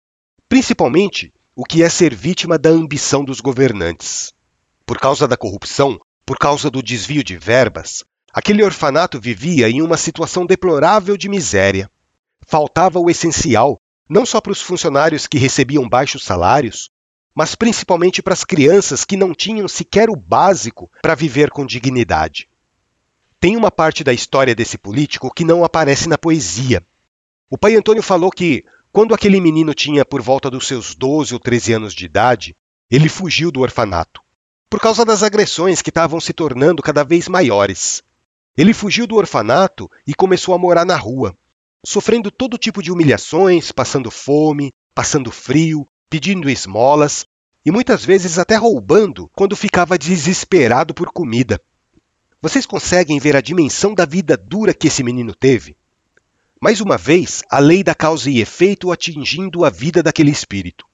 principalmente 0.50 1.32
o 1.56 1.64
que 1.64 1.84
é 1.84 1.90
ser 1.90 2.16
vítima 2.16 2.58
da 2.58 2.72
ambição 2.72 3.24
dos 3.24 3.40
governantes. 3.40 4.34
Por 4.88 4.98
causa 4.98 5.28
da 5.28 5.38
corrupção, 5.38 6.00
por 6.26 6.38
causa 6.40 6.72
do 6.72 6.82
desvio 6.82 7.24
de 7.24 7.38
verbas, 7.38 8.04
aquele 8.34 8.64
orfanato 8.64 9.20
vivia 9.20 9.70
em 9.70 9.82
uma 9.82 9.98
situação 9.98 10.46
deplorável 10.46 11.18
de 11.18 11.30
miséria. 11.30 11.90
Faltava 12.46 13.00
o 13.00 13.10
essencial, 13.10 13.78
não 14.10 14.26
só 14.26 14.40
para 14.40 14.52
os 14.52 14.62
funcionários 14.62 15.28
que 15.28 15.38
recebiam 15.38 15.88
baixos 15.88 16.24
salários, 16.24 16.90
mas 17.36 17.54
principalmente 17.54 18.22
para 18.22 18.34
as 18.34 18.44
crianças 18.44 19.06
que 19.06 19.16
não 19.16 19.34
tinham 19.34 19.68
sequer 19.68 20.10
o 20.10 20.16
básico 20.16 20.92
para 21.02 21.14
viver 21.14 21.52
com 21.52 21.66
dignidade. 21.66 22.50
Tem 23.40 23.56
uma 23.56 23.70
parte 23.70 24.04
da 24.04 24.12
história 24.12 24.56
desse 24.56 24.78
político 24.78 25.32
que 25.32 25.46
não 25.46 25.64
aparece 25.64 26.10
na 26.10 26.18
poesia. 26.18 26.82
O 27.52 27.58
pai 27.58 27.76
Antônio 27.76 28.02
falou 28.02 28.32
que, 28.32 28.66
quando 28.92 29.14
aquele 29.14 29.40
menino 29.40 29.76
tinha 29.76 30.04
por 30.04 30.22
volta 30.22 30.50
dos 30.50 30.66
seus 30.66 30.96
12 30.96 31.36
ou 31.36 31.40
13 31.40 31.74
anos 31.74 31.94
de 31.94 32.06
idade, 32.06 32.56
ele 32.90 33.08
fugiu 33.08 33.52
do 33.52 33.62
orfanato, 33.62 34.22
por 34.68 34.80
causa 34.80 35.06
das 35.06 35.22
agressões 35.22 35.82
que 35.82 35.90
estavam 35.90 36.20
se 36.20 36.34
tornando 36.34 36.82
cada 36.82 37.04
vez 37.04 37.28
maiores. 37.28 38.02
Ele 38.58 38.74
fugiu 38.74 39.06
do 39.06 39.16
orfanato 39.16 39.88
e 40.06 40.16
começou 40.16 40.56
a 40.56 40.58
morar 40.58 40.84
na 40.84 40.96
rua, 40.96 41.38
sofrendo 41.86 42.32
todo 42.32 42.58
tipo 42.58 42.82
de 42.82 42.92
humilhações, 42.92 43.72
passando 43.72 44.10
fome, 44.10 44.74
passando 44.96 45.32
frio, 45.32 45.88
pedindo 46.10 46.50
esmolas 46.50 47.24
e 47.64 47.70
muitas 47.72 48.04
vezes 48.04 48.40
até 48.40 48.56
roubando 48.56 49.30
quando 49.36 49.56
ficava 49.56 49.96
desesperado 49.96 50.94
por 50.94 51.12
comida. 51.12 51.62
Vocês 52.42 52.66
conseguem 52.66 53.20
ver 53.20 53.36
a 53.36 53.42
dimensão 53.42 53.94
da 53.94 54.06
vida 54.06 54.36
dura 54.36 54.74
que 54.74 54.88
esse 54.88 55.04
menino 55.04 55.36
teve? 55.36 55.78
Mais 56.60 56.82
uma 56.82 56.98
vez, 56.98 57.44
a 57.52 57.60
lei 57.60 57.84
da 57.84 57.94
causa 57.94 58.28
e 58.30 58.40
efeito 58.40 58.92
atingindo 58.92 59.64
a 59.64 59.70
vida 59.70 60.02
daquele 60.02 60.32
espírito. 60.32 60.86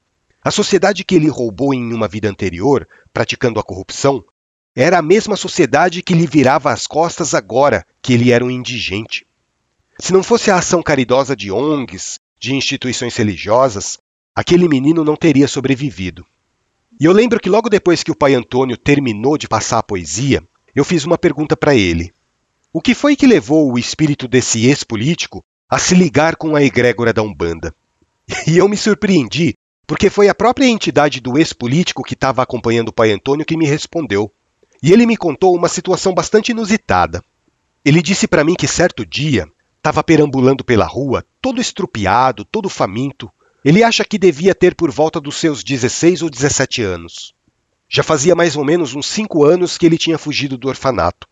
A 0.44 0.52
sociedade 0.52 1.06
que 1.06 1.16
ele 1.16 1.30
roubou 1.30 1.74
em 1.74 1.94
uma 1.94 2.10
vida 2.10 2.30
anterior, 2.30 2.86
praticando 3.14 3.60
a 3.60 3.64
corrupção, 3.64 4.22
era 4.76 4.98
a 4.98 5.02
mesma 5.02 5.36
sociedade 5.36 6.02
que 6.02 6.14
lhe 6.14 6.26
virava 6.26 6.72
as 6.72 6.88
costas 6.88 7.34
agora 7.34 7.86
que 8.02 8.14
ele 8.14 8.32
era 8.32 8.44
um 8.44 8.50
indigente. 8.50 9.26
Se 10.00 10.12
não 10.12 10.24
fosse 10.24 10.50
a 10.50 10.58
ação 10.58 10.82
caridosa 10.82 11.36
de 11.36 11.52
ONGs, 11.52 12.20
de 12.40 12.56
instituições 12.56 13.16
religiosas, 13.16 13.98
aquele 14.36 14.68
menino 14.68 15.04
não 15.04 15.16
teria 15.16 15.48
sobrevivido. 15.48 16.26
E 17.00 17.06
eu 17.06 17.12
lembro 17.12 17.40
que 17.40 17.50
logo 17.50 17.70
depois 17.70 18.04
que 18.04 18.12
o 18.12 18.16
pai 18.16 18.34
Antônio 18.34 18.78
terminou 18.78 19.38
de 19.38 19.48
passar 19.48 19.80
a 19.80 19.84
poesia, 19.84 20.44
eu 20.76 20.84
fiz 20.84 21.06
uma 21.06 21.18
pergunta 21.18 21.56
para 21.56 21.76
ele. 21.76 22.12
O 22.72 22.82
que 22.82 22.96
foi 22.96 23.16
que 23.16 23.28
levou 23.28 23.72
o 23.72 23.78
espírito 23.78 24.28
desse 24.28 24.66
ex-político 24.66 25.44
a 25.70 25.78
se 25.78 25.94
ligar 25.94 26.36
com 26.36 26.56
a 26.56 26.64
egrégora 26.64 27.14
da 27.14 27.22
Umbanda? 27.22 27.74
E 28.48 28.58
eu 28.58 28.70
me 28.70 28.78
surpreendi, 28.78 29.54
porque 29.86 30.10
foi 30.10 30.30
a 30.30 30.36
própria 30.36 30.66
entidade 30.66 31.20
do 31.20 31.38
ex-político 31.38 32.04
que 32.04 32.14
estava 32.14 32.42
acompanhando 32.42 32.88
o 32.90 32.94
pai 32.94 33.12
Antônio 33.12 33.46
que 33.46 33.58
me 33.58 33.66
respondeu. 33.66 34.32
E 34.84 34.92
ele 34.92 35.06
me 35.06 35.16
contou 35.16 35.56
uma 35.56 35.70
situação 35.70 36.14
bastante 36.14 36.52
inusitada. 36.52 37.24
Ele 37.86 38.02
disse 38.02 38.28
para 38.28 38.44
mim 38.44 38.54
que 38.54 38.68
certo 38.68 39.06
dia 39.06 39.48
estava 39.78 40.04
perambulando 40.04 40.62
pela 40.62 40.86
rua, 40.86 41.26
todo 41.42 41.62
estrupiado, 41.62 42.44
todo 42.44 42.70
faminto, 42.70 43.32
ele 43.64 43.82
acha 43.82 44.04
que 44.04 44.18
devia 44.18 44.54
ter 44.54 44.76
por 44.76 44.92
volta 44.92 45.22
dos 45.22 45.38
seus 45.38 45.64
16 45.64 46.22
ou 46.22 46.30
17 46.30 46.82
anos. 46.82 47.34
Já 47.88 48.04
fazia 48.04 48.36
mais 48.36 48.58
ou 48.58 48.66
menos 48.66 48.94
uns 48.94 49.06
cinco 49.06 49.46
anos 49.46 49.78
que 49.78 49.86
ele 49.86 49.98
tinha 49.98 50.18
fugido 50.18 50.58
do 50.58 50.68
orfanato. 50.68 51.30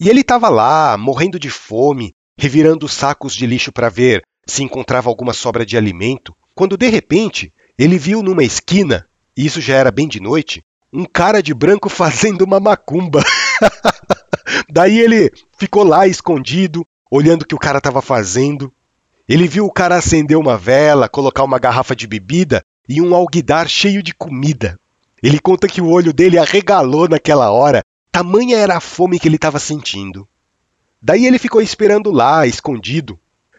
E 0.00 0.08
ele 0.08 0.20
estava 0.20 0.48
lá, 0.48 0.96
morrendo 0.96 1.38
de 1.38 1.50
fome, 1.50 2.14
revirando 2.36 2.86
os 2.86 2.94
sacos 2.94 3.34
de 3.34 3.46
lixo 3.46 3.72
para 3.72 3.90
ver 3.90 4.22
se 4.46 4.62
encontrava 4.62 5.10
alguma 5.10 5.34
sobra 5.34 5.66
de 5.66 5.76
alimento, 5.76 6.34
quando 6.54 6.76
de 6.76 6.88
repente 6.88 7.52
ele 7.76 7.98
viu 7.98 8.22
numa 8.22 8.44
esquina, 8.44 9.06
e 9.36 9.44
isso 9.44 9.60
já 9.60 9.74
era 9.74 9.90
bem 9.90 10.08
de 10.08 10.20
noite, 10.20 10.64
um 10.96 11.04
cara 11.04 11.42
de 11.42 11.52
branco 11.52 11.88
fazendo 11.90 12.42
uma 12.42 12.58
macumba. 12.58 13.22
Daí 14.72 14.98
ele 14.98 15.30
ficou 15.58 15.84
lá 15.84 16.06
escondido, 16.06 16.86
olhando 17.10 17.42
o 17.42 17.46
que 17.46 17.54
o 17.54 17.58
cara 17.58 17.78
estava 17.78 18.00
fazendo. 18.00 18.72
Ele 19.28 19.46
viu 19.46 19.66
o 19.66 19.72
cara 19.72 19.96
acender 19.96 20.38
uma 20.38 20.56
vela, 20.56 21.08
colocar 21.08 21.44
uma 21.44 21.58
garrafa 21.58 21.94
de 21.94 22.06
bebida 22.06 22.62
e 22.88 23.02
um 23.02 23.14
alguidar 23.14 23.68
cheio 23.68 24.02
de 24.02 24.14
comida. 24.14 24.78
Ele 25.22 25.38
conta 25.38 25.68
que 25.68 25.80
o 25.80 25.90
olho 25.90 26.12
dele 26.12 26.38
arregalou 26.38 27.08
naquela 27.08 27.50
hora, 27.50 27.82
tamanha 28.12 28.56
era 28.56 28.76
a 28.76 28.80
fome 28.80 29.18
que 29.18 29.28
ele 29.28 29.36
estava 29.36 29.58
sentindo. 29.58 30.26
Daí 31.02 31.26
ele 31.26 31.38
ficou 31.38 31.60
esperando 31.60 32.10
lá, 32.10 32.46
escondido. 32.46 33.18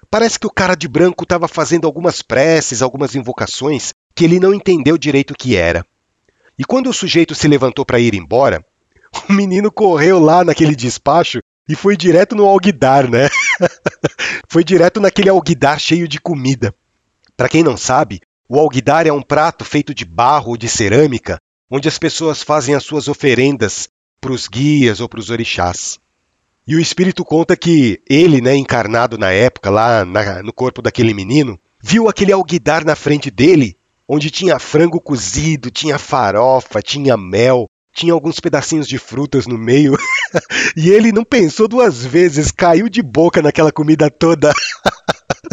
Parece 0.09 0.39
que 0.39 0.47
o 0.47 0.51
cara 0.51 0.75
de 0.75 0.87
branco 0.87 1.23
estava 1.23 1.47
fazendo 1.47 1.85
algumas 1.85 2.21
preces, 2.21 2.81
algumas 2.81 3.13
invocações 3.13 3.93
que 4.15 4.23
ele 4.23 4.39
não 4.39 4.53
entendeu 4.53 4.97
direito 4.97 5.31
o 5.31 5.35
que 5.35 5.55
era. 5.55 5.85
E 6.57 6.65
quando 6.65 6.89
o 6.89 6.93
sujeito 6.93 7.35
se 7.35 7.47
levantou 7.47 7.85
para 7.85 7.99
ir 7.99 8.13
embora, 8.13 8.65
o 9.29 9.33
menino 9.33 9.71
correu 9.71 10.19
lá 10.19 10.43
naquele 10.43 10.75
despacho 10.75 11.39
e 11.69 11.75
foi 11.75 11.97
direto 11.97 12.35
no 12.35 12.45
alguidar, 12.45 13.09
né? 13.09 13.29
foi 14.47 14.63
direto 14.63 14.99
naquele 14.99 15.29
alguidar 15.29 15.79
cheio 15.79 16.07
de 16.07 16.19
comida. 16.19 16.73
Para 17.35 17.49
quem 17.49 17.63
não 17.63 17.77
sabe, 17.77 18.21
o 18.49 18.57
alguidar 18.57 19.05
é 19.05 19.11
um 19.11 19.21
prato 19.21 19.65
feito 19.65 19.93
de 19.93 20.05
barro 20.05 20.51
ou 20.51 20.57
de 20.57 20.69
cerâmica, 20.69 21.37
onde 21.69 21.87
as 21.87 21.99
pessoas 21.99 22.41
fazem 22.41 22.73
as 22.73 22.83
suas 22.83 23.07
oferendas 23.07 23.89
para 24.21 24.31
os 24.31 24.47
guias 24.47 24.99
ou 25.01 25.09
para 25.09 25.19
os 25.19 25.29
orixás. 25.29 25.99
E 26.65 26.75
o 26.75 26.79
espírito 26.79 27.23
conta 27.23 27.55
que 27.55 28.01
ele, 28.09 28.41
né, 28.41 28.55
encarnado 28.55 29.17
na 29.17 29.31
época, 29.31 29.69
lá 29.69 30.03
na, 30.03 30.41
no 30.41 30.51
corpo 30.51 30.81
daquele 30.81 31.13
menino, 31.13 31.59
viu 31.81 32.09
aquele 32.09 32.31
alguidar 32.31 32.83
na 32.83 32.95
frente 32.95 33.29
dele, 33.29 33.76
onde 34.07 34.31
tinha 34.31 34.57
frango 34.57 35.01
cozido, 35.01 35.69
tinha 35.69 35.99
farofa, 35.99 36.81
tinha 36.81 37.17
mel, 37.17 37.69
tinha 37.93 38.13
alguns 38.13 38.39
pedacinhos 38.39 38.87
de 38.87 38.97
frutas 38.97 39.47
no 39.47 39.57
meio. 39.57 39.97
e 40.77 40.89
ele 40.89 41.11
não 41.11 41.25
pensou 41.25 41.67
duas 41.67 42.05
vezes, 42.05 42.51
caiu 42.51 42.87
de 42.87 43.01
boca 43.01 43.41
naquela 43.41 43.71
comida 43.71 44.09
toda. 44.09 44.53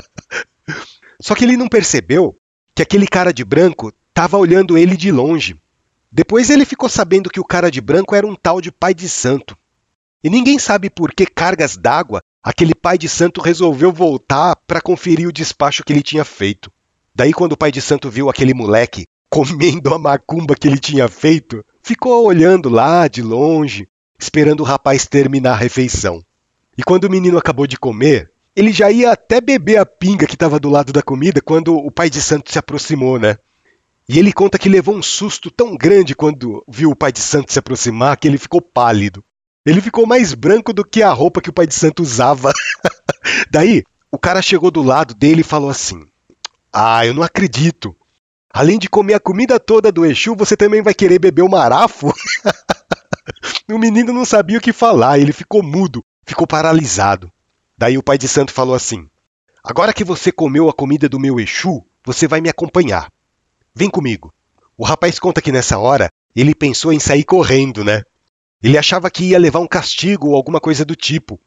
Só 1.21 1.35
que 1.35 1.45
ele 1.45 1.57
não 1.57 1.69
percebeu 1.69 2.37
que 2.75 2.83
aquele 2.83 3.07
cara 3.07 3.33
de 3.33 3.45
branco 3.45 3.93
estava 4.09 4.37
olhando 4.37 4.77
ele 4.77 4.97
de 4.97 5.11
longe. 5.11 5.61
Depois 6.13 6.51
ele 6.51 6.65
ficou 6.65 6.89
sabendo 6.89 7.31
que 7.31 7.41
o 7.41 7.45
cara 7.45 7.71
de 7.71 7.81
branco 7.81 8.15
era 8.15 8.27
um 8.27 8.37
tal 8.37 8.61
de 8.61 8.71
pai 8.71 8.95
de 8.95 9.09
santo. 9.09 9.57
E 10.23 10.31
ninguém 10.31 10.59
sabe 10.59 10.89
por 10.89 11.13
que 11.13 11.27
cargas 11.27 11.77
d'água 11.77 12.21
aquele 12.43 12.75
pai 12.75 12.99
de 12.99 13.09
santo 13.09 13.41
resolveu 13.41 13.91
voltar 13.91 14.55
para 14.67 14.81
conferir 14.81 15.27
o 15.27 15.33
despacho 15.33 15.83
que 15.83 15.93
ele 15.93 16.03
tinha 16.03 16.25
feito. 16.25 16.71
Daí, 17.15 17.33
quando 17.33 17.53
o 17.53 17.57
pai 17.57 17.71
de 17.71 17.81
santo 17.81 18.11
viu 18.11 18.29
aquele 18.29 18.53
moleque 18.53 19.07
comendo 19.31 19.95
a 19.95 19.99
macumba 19.99 20.55
que 20.55 20.67
ele 20.67 20.79
tinha 20.79 21.09
feito, 21.09 21.65
ficou 21.83 22.27
olhando 22.27 22.69
lá 22.69 23.09
de 23.09 23.23
longe, 23.23 23.89
esperando 24.19 24.61
o 24.61 24.65
rapaz 24.65 25.07
terminar 25.07 25.53
a 25.53 25.57
refeição. 25.57 26.23
E 26.77 26.83
quando 26.83 27.05
o 27.05 27.11
menino 27.11 27.39
acabou 27.39 27.67
de 27.67 27.77
comer, 27.77 28.31
ele 28.57 28.73
já 28.73 28.91
ia 28.91 29.13
até 29.13 29.41
beber 29.41 29.79
a 29.79 29.87
pinga 29.87 30.27
que 30.27 30.35
estava 30.35 30.59
do 30.59 30.69
lado 30.71 30.93
da 30.93 31.03
comida 31.03 31.41
quando 31.41 31.75
o 31.75 31.91
pai 31.91 32.09
de 32.09 32.21
santo 32.21 32.53
se 32.53 32.59
aproximou, 32.59 33.19
né? 33.19 33.37
E 34.09 34.19
ele 34.19 34.33
conta 34.33 34.59
que 34.59 34.69
levou 34.69 34.95
um 34.95 35.03
susto 35.03 35.51
tão 35.51 35.77
grande 35.77 36.15
quando 36.15 36.65
viu 36.69 36.91
o 36.91 36.97
pai 36.97 37.11
de 37.11 37.21
santo 37.21 37.53
se 37.53 37.59
aproximar 37.59 38.17
que 38.17 38.29
ele 38.29 38.39
ficou 38.39 38.61
pálido. 38.61 39.25
Ele 39.65 39.81
ficou 39.81 40.07
mais 40.07 40.35
branco 40.35 40.73
do 40.73 40.85
que 40.85 41.03
a 41.03 41.11
roupa 41.11 41.41
que 41.41 41.49
o 41.49 41.53
pai 41.53 41.67
de 41.67 41.75
santo 41.75 42.03
usava. 42.03 42.53
Daí, 43.51 43.83
o 44.13 44.19
cara 44.19 44.43
chegou 44.43 44.71
do 44.71 44.83
lado 44.83 45.15
dele 45.15 45.41
e 45.41 45.45
falou 45.45 45.71
assim: 45.71 46.01
Ah, 46.77 47.07
eu 47.07 47.15
não 47.15 47.23
acredito. 47.23 47.97
Além 48.53 48.81
de 48.81 48.89
comer 48.89 49.15
a 49.15 49.21
comida 49.21 49.61
toda 49.61 49.93
do 49.93 50.05
Exu, 50.05 50.35
você 50.35 50.57
também 50.57 50.83
vai 50.83 50.93
querer 50.93 51.21
beber 51.21 51.43
o 51.43 51.49
marafo? 51.49 52.13
o 53.71 53.79
menino 53.79 54.13
não 54.13 54.25
sabia 54.25 54.59
o 54.59 54.61
que 54.61 54.73
falar, 54.73 55.21
ele 55.21 55.33
ficou 55.33 55.63
mudo, 55.63 56.05
ficou 56.27 56.49
paralisado. 56.49 57.33
Daí 57.79 57.97
o 57.97 58.03
pai 58.03 58.19
de 58.19 58.27
santo 58.27 58.53
falou 58.53 58.75
assim: 58.75 59.09
Agora 59.63 59.93
que 59.93 60.03
você 60.03 60.33
comeu 60.33 60.69
a 60.69 60.73
comida 60.73 61.09
do 61.09 61.21
meu 61.21 61.39
Exu, 61.39 61.87
você 62.05 62.27
vai 62.27 62.41
me 62.41 62.49
acompanhar. 62.49 63.09
Vem 63.73 63.89
comigo. 63.89 64.35
O 64.77 64.85
rapaz 64.85 65.21
conta 65.21 65.41
que 65.41 65.53
nessa 65.53 65.79
hora 65.79 66.09
ele 66.35 66.57
pensou 66.57 66.93
em 66.93 66.99
sair 66.99 67.23
correndo, 67.23 67.85
né? 67.85 68.03
Ele 68.61 68.77
achava 68.77 69.09
que 69.13 69.27
ia 69.27 69.39
levar 69.39 69.61
um 69.61 69.69
castigo 69.69 70.31
ou 70.31 70.35
alguma 70.35 70.61
coisa 70.61 70.85
do 70.85 70.97
tipo. 70.97 71.41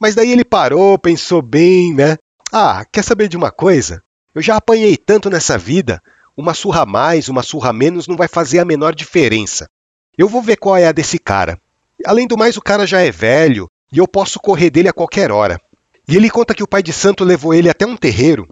Mas 0.00 0.16
daí 0.16 0.32
ele 0.32 0.44
parou, 0.44 0.98
pensou 0.98 1.42
bem, 1.42 1.94
né? 1.94 2.16
Ah, 2.52 2.84
quer 2.84 3.04
saber 3.04 3.28
de 3.28 3.36
uma 3.36 3.52
coisa? 3.52 4.02
Eu 4.38 4.42
já 4.42 4.54
apanhei 4.54 4.96
tanto 4.96 5.28
nessa 5.28 5.58
vida, 5.58 6.00
uma 6.36 6.54
surra 6.54 6.86
mais, 6.86 7.28
uma 7.28 7.42
surra 7.42 7.72
menos 7.72 8.06
não 8.06 8.16
vai 8.16 8.28
fazer 8.28 8.60
a 8.60 8.64
menor 8.64 8.94
diferença. 8.94 9.68
Eu 10.16 10.28
vou 10.28 10.40
ver 10.40 10.54
qual 10.54 10.76
é 10.76 10.86
a 10.86 10.92
desse 10.92 11.18
cara. 11.18 11.60
Além 12.06 12.24
do 12.24 12.38
mais, 12.38 12.56
o 12.56 12.62
cara 12.62 12.86
já 12.86 13.00
é 13.00 13.10
velho 13.10 13.68
e 13.92 13.98
eu 13.98 14.06
posso 14.06 14.38
correr 14.38 14.70
dele 14.70 14.88
a 14.88 14.92
qualquer 14.92 15.32
hora. 15.32 15.60
E 16.08 16.14
ele 16.14 16.30
conta 16.30 16.54
que 16.54 16.62
o 16.62 16.68
pai 16.68 16.84
de 16.84 16.92
santo 16.92 17.24
levou 17.24 17.52
ele 17.52 17.68
até 17.68 17.84
um 17.84 17.96
terreiro, 17.96 18.48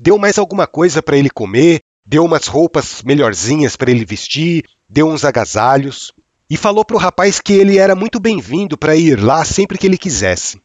deu 0.00 0.16
mais 0.16 0.38
alguma 0.38 0.66
coisa 0.66 1.02
para 1.02 1.18
ele 1.18 1.28
comer, 1.28 1.80
deu 2.06 2.24
umas 2.24 2.46
roupas 2.46 3.02
melhorzinhas 3.02 3.76
para 3.76 3.90
ele 3.90 4.06
vestir, 4.06 4.64
deu 4.88 5.06
uns 5.06 5.22
agasalhos 5.22 6.12
e 6.48 6.56
falou 6.56 6.82
para 6.82 6.96
o 6.96 6.98
rapaz 6.98 7.40
que 7.40 7.52
ele 7.52 7.76
era 7.76 7.94
muito 7.94 8.18
bem-vindo 8.18 8.78
para 8.78 8.96
ir 8.96 9.22
lá 9.22 9.44
sempre 9.44 9.76
que 9.76 9.86
ele 9.86 9.98
quisesse. 9.98 10.58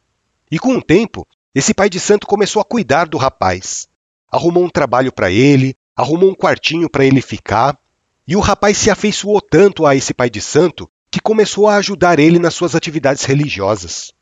E 0.50 0.58
com 0.58 0.78
o 0.78 0.82
tempo, 0.82 1.28
esse 1.54 1.74
pai 1.74 1.90
de 1.90 2.00
santo 2.00 2.26
começou 2.26 2.62
a 2.62 2.66
cuidar 2.66 3.10
do 3.10 3.18
rapaz. 3.18 3.91
Arrumou 4.32 4.64
um 4.64 4.70
trabalho 4.70 5.12
para 5.12 5.30
ele, 5.30 5.76
arrumou 5.96 6.32
um 6.32 6.36
quartinho 6.36 6.90
para 6.90 7.06
ele 7.06 7.22
ficar, 7.22 7.78
e 8.28 8.36
o 8.36 8.40
rapaz 8.40 8.78
se 8.78 8.90
afeiçoou 8.90 9.42
tanto 9.42 9.86
a 9.86 9.96
esse 9.96 10.14
pai 10.14 10.30
de 10.30 10.42
santo 10.42 10.90
que 11.12 11.20
começou 11.20 11.68
a 11.68 11.76
ajudar 11.76 12.20
ele 12.20 12.40
nas 12.40 12.54
suas 12.54 12.74
atividades 12.76 13.26
religiosas. 13.26 14.14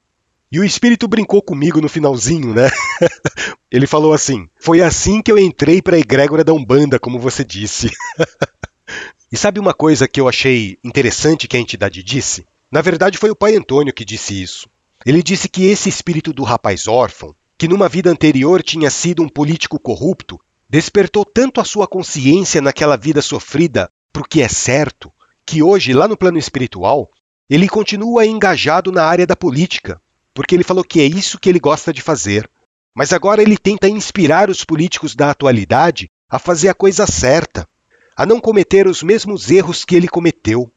E 0.52 0.60
o 0.60 0.64
espírito 0.64 1.08
brincou 1.08 1.44
comigo 1.44 1.80
no 1.80 1.88
finalzinho, 1.88 2.56
né? 2.56 2.72
ele 3.70 3.86
falou 3.86 4.14
assim: 4.14 4.50
Foi 4.60 4.82
assim 4.82 5.22
que 5.22 5.32
eu 5.32 5.38
entrei 5.38 5.80
para 5.80 5.96
a 5.96 6.00
egrégora 6.00 6.44
da 6.44 6.54
Umbanda, 6.54 6.98
como 6.98 7.20
você 7.20 7.46
disse. 7.46 7.92
e 9.32 9.38
sabe 9.38 9.60
uma 9.60 9.76
coisa 9.76 10.08
que 10.08 10.20
eu 10.20 10.28
achei 10.28 10.80
interessante 10.84 11.48
que 11.48 11.56
a 11.56 11.60
entidade 11.60 12.02
disse? 12.02 12.48
Na 12.72 12.82
verdade, 12.82 13.20
foi 13.20 13.30
o 13.30 13.36
pai 13.36 13.56
Antônio 13.56 13.94
que 13.94 14.04
disse 14.04 14.42
isso. 14.42 14.68
Ele 15.06 15.22
disse 15.22 15.48
que 15.48 15.66
esse 15.66 15.88
espírito 15.88 16.34
do 16.34 16.44
rapaz 16.44 16.88
órfão, 16.88 17.36
que 17.60 17.68
numa 17.68 17.90
vida 17.90 18.10
anterior 18.10 18.64
tinha 18.64 18.90
sido 18.90 19.22
um 19.22 19.28
político 19.28 19.78
corrupto, 19.78 20.40
despertou 20.70 21.26
tanto 21.26 21.60
a 21.60 21.66
sua 21.66 21.86
consciência 21.86 22.62
naquela 22.62 22.96
vida 22.96 23.22
sofrida 23.22 23.90
para 24.14 24.22
o 24.22 24.26
que 24.26 24.42
é 24.42 24.48
certo, 24.48 25.12
que 25.46 25.62
hoje, 25.62 25.92
lá 25.92 26.08
no 26.08 26.16
plano 26.16 26.38
espiritual, 26.38 27.12
ele 27.50 27.68
continua 27.68 28.26
engajado 28.26 28.94
na 28.94 29.04
área 29.04 29.28
da 29.28 29.36
política, 29.36 30.02
porque 30.34 30.56
ele 30.56 30.64
falou 30.64 30.86
que 30.86 31.02
é 31.02 31.06
isso 31.06 31.38
que 31.38 31.50
ele 31.50 31.60
gosta 31.60 31.92
de 31.92 32.02
fazer. 32.02 32.50
Mas 32.96 33.12
agora 33.12 33.42
ele 33.42 33.58
tenta 33.58 33.90
inspirar 33.90 34.50
os 34.50 34.64
políticos 34.64 35.14
da 35.14 35.30
atualidade 35.30 36.10
a 36.30 36.40
fazer 36.40 36.70
a 36.70 36.74
coisa 36.74 37.06
certa, 37.06 37.68
a 38.16 38.26
não 38.26 38.40
cometer 38.40 38.88
os 38.88 39.04
mesmos 39.04 39.52
erros 39.52 39.84
que 39.84 39.96
ele 39.98 40.08
cometeu. 40.08 40.72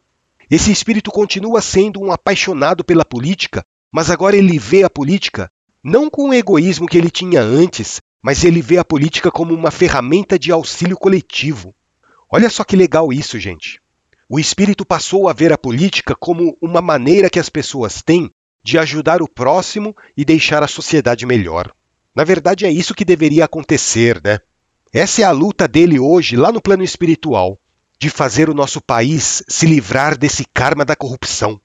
Esse 0.51 0.73
espírito 0.73 1.13
continua 1.13 1.61
sendo 1.61 2.03
um 2.03 2.11
apaixonado 2.11 2.83
pela 2.83 3.05
política, 3.05 3.65
mas 3.93 4.11
agora 4.11 4.37
ele 4.37 4.59
vê 4.59 4.83
a 4.83 4.91
política 4.91 5.49
não 5.83 6.09
com 6.09 6.29
o 6.29 6.35
egoísmo 6.35 6.87
que 6.87 6.97
ele 6.97 7.11
tinha 7.11 7.43
antes, 7.43 8.01
mas 8.23 8.45
ele 8.45 8.63
vê 8.63 8.79
a 8.79 8.85
política 8.85 9.31
como 9.31 9.53
uma 9.53 9.71
ferramenta 9.71 10.39
de 10.39 10.53
auxílio 10.53 10.97
coletivo. 10.97 11.75
Olha 12.31 12.49
só 12.49 12.63
que 12.63 12.77
legal 12.77 13.13
isso, 13.13 13.39
gente. 13.39 13.81
O 14.29 14.39
espírito 14.39 14.87
passou 14.87 15.29
a 15.29 15.33
ver 15.33 15.53
a 15.53 15.59
política 15.59 16.15
como 16.15 16.57
uma 16.63 16.81
maneira 16.81 17.29
que 17.29 17.39
as 17.39 17.49
pessoas 17.49 18.01
têm 18.01 18.31
de 18.63 18.79
ajudar 18.79 19.21
o 19.21 19.29
próximo 19.29 19.95
e 20.17 20.25
deixar 20.25 20.63
a 20.63 20.69
sociedade 20.69 21.27
melhor. 21.27 21.73
Na 22.15 22.23
verdade, 22.23 22.65
é 22.65 22.71
isso 22.71 22.95
que 22.95 23.05
deveria 23.05 23.45
acontecer, 23.45 24.21
né? 24.23 24.39
Essa 24.93 25.23
é 25.23 25.25
a 25.25 25.33
luta 25.33 25.67
dele 25.67 25.99
hoje, 25.99 26.37
lá 26.37 26.53
no 26.53 26.63
plano 26.63 26.85
espiritual, 26.85 27.59
de 27.99 28.09
fazer 28.09 28.49
o 28.49 28.55
nosso 28.55 28.81
país 28.81 29.43
se 29.49 29.67
livrar 29.67 30.17
desse 30.17 30.45
karma 30.45 30.85
da 30.85 30.95
corrupção. 30.95 31.61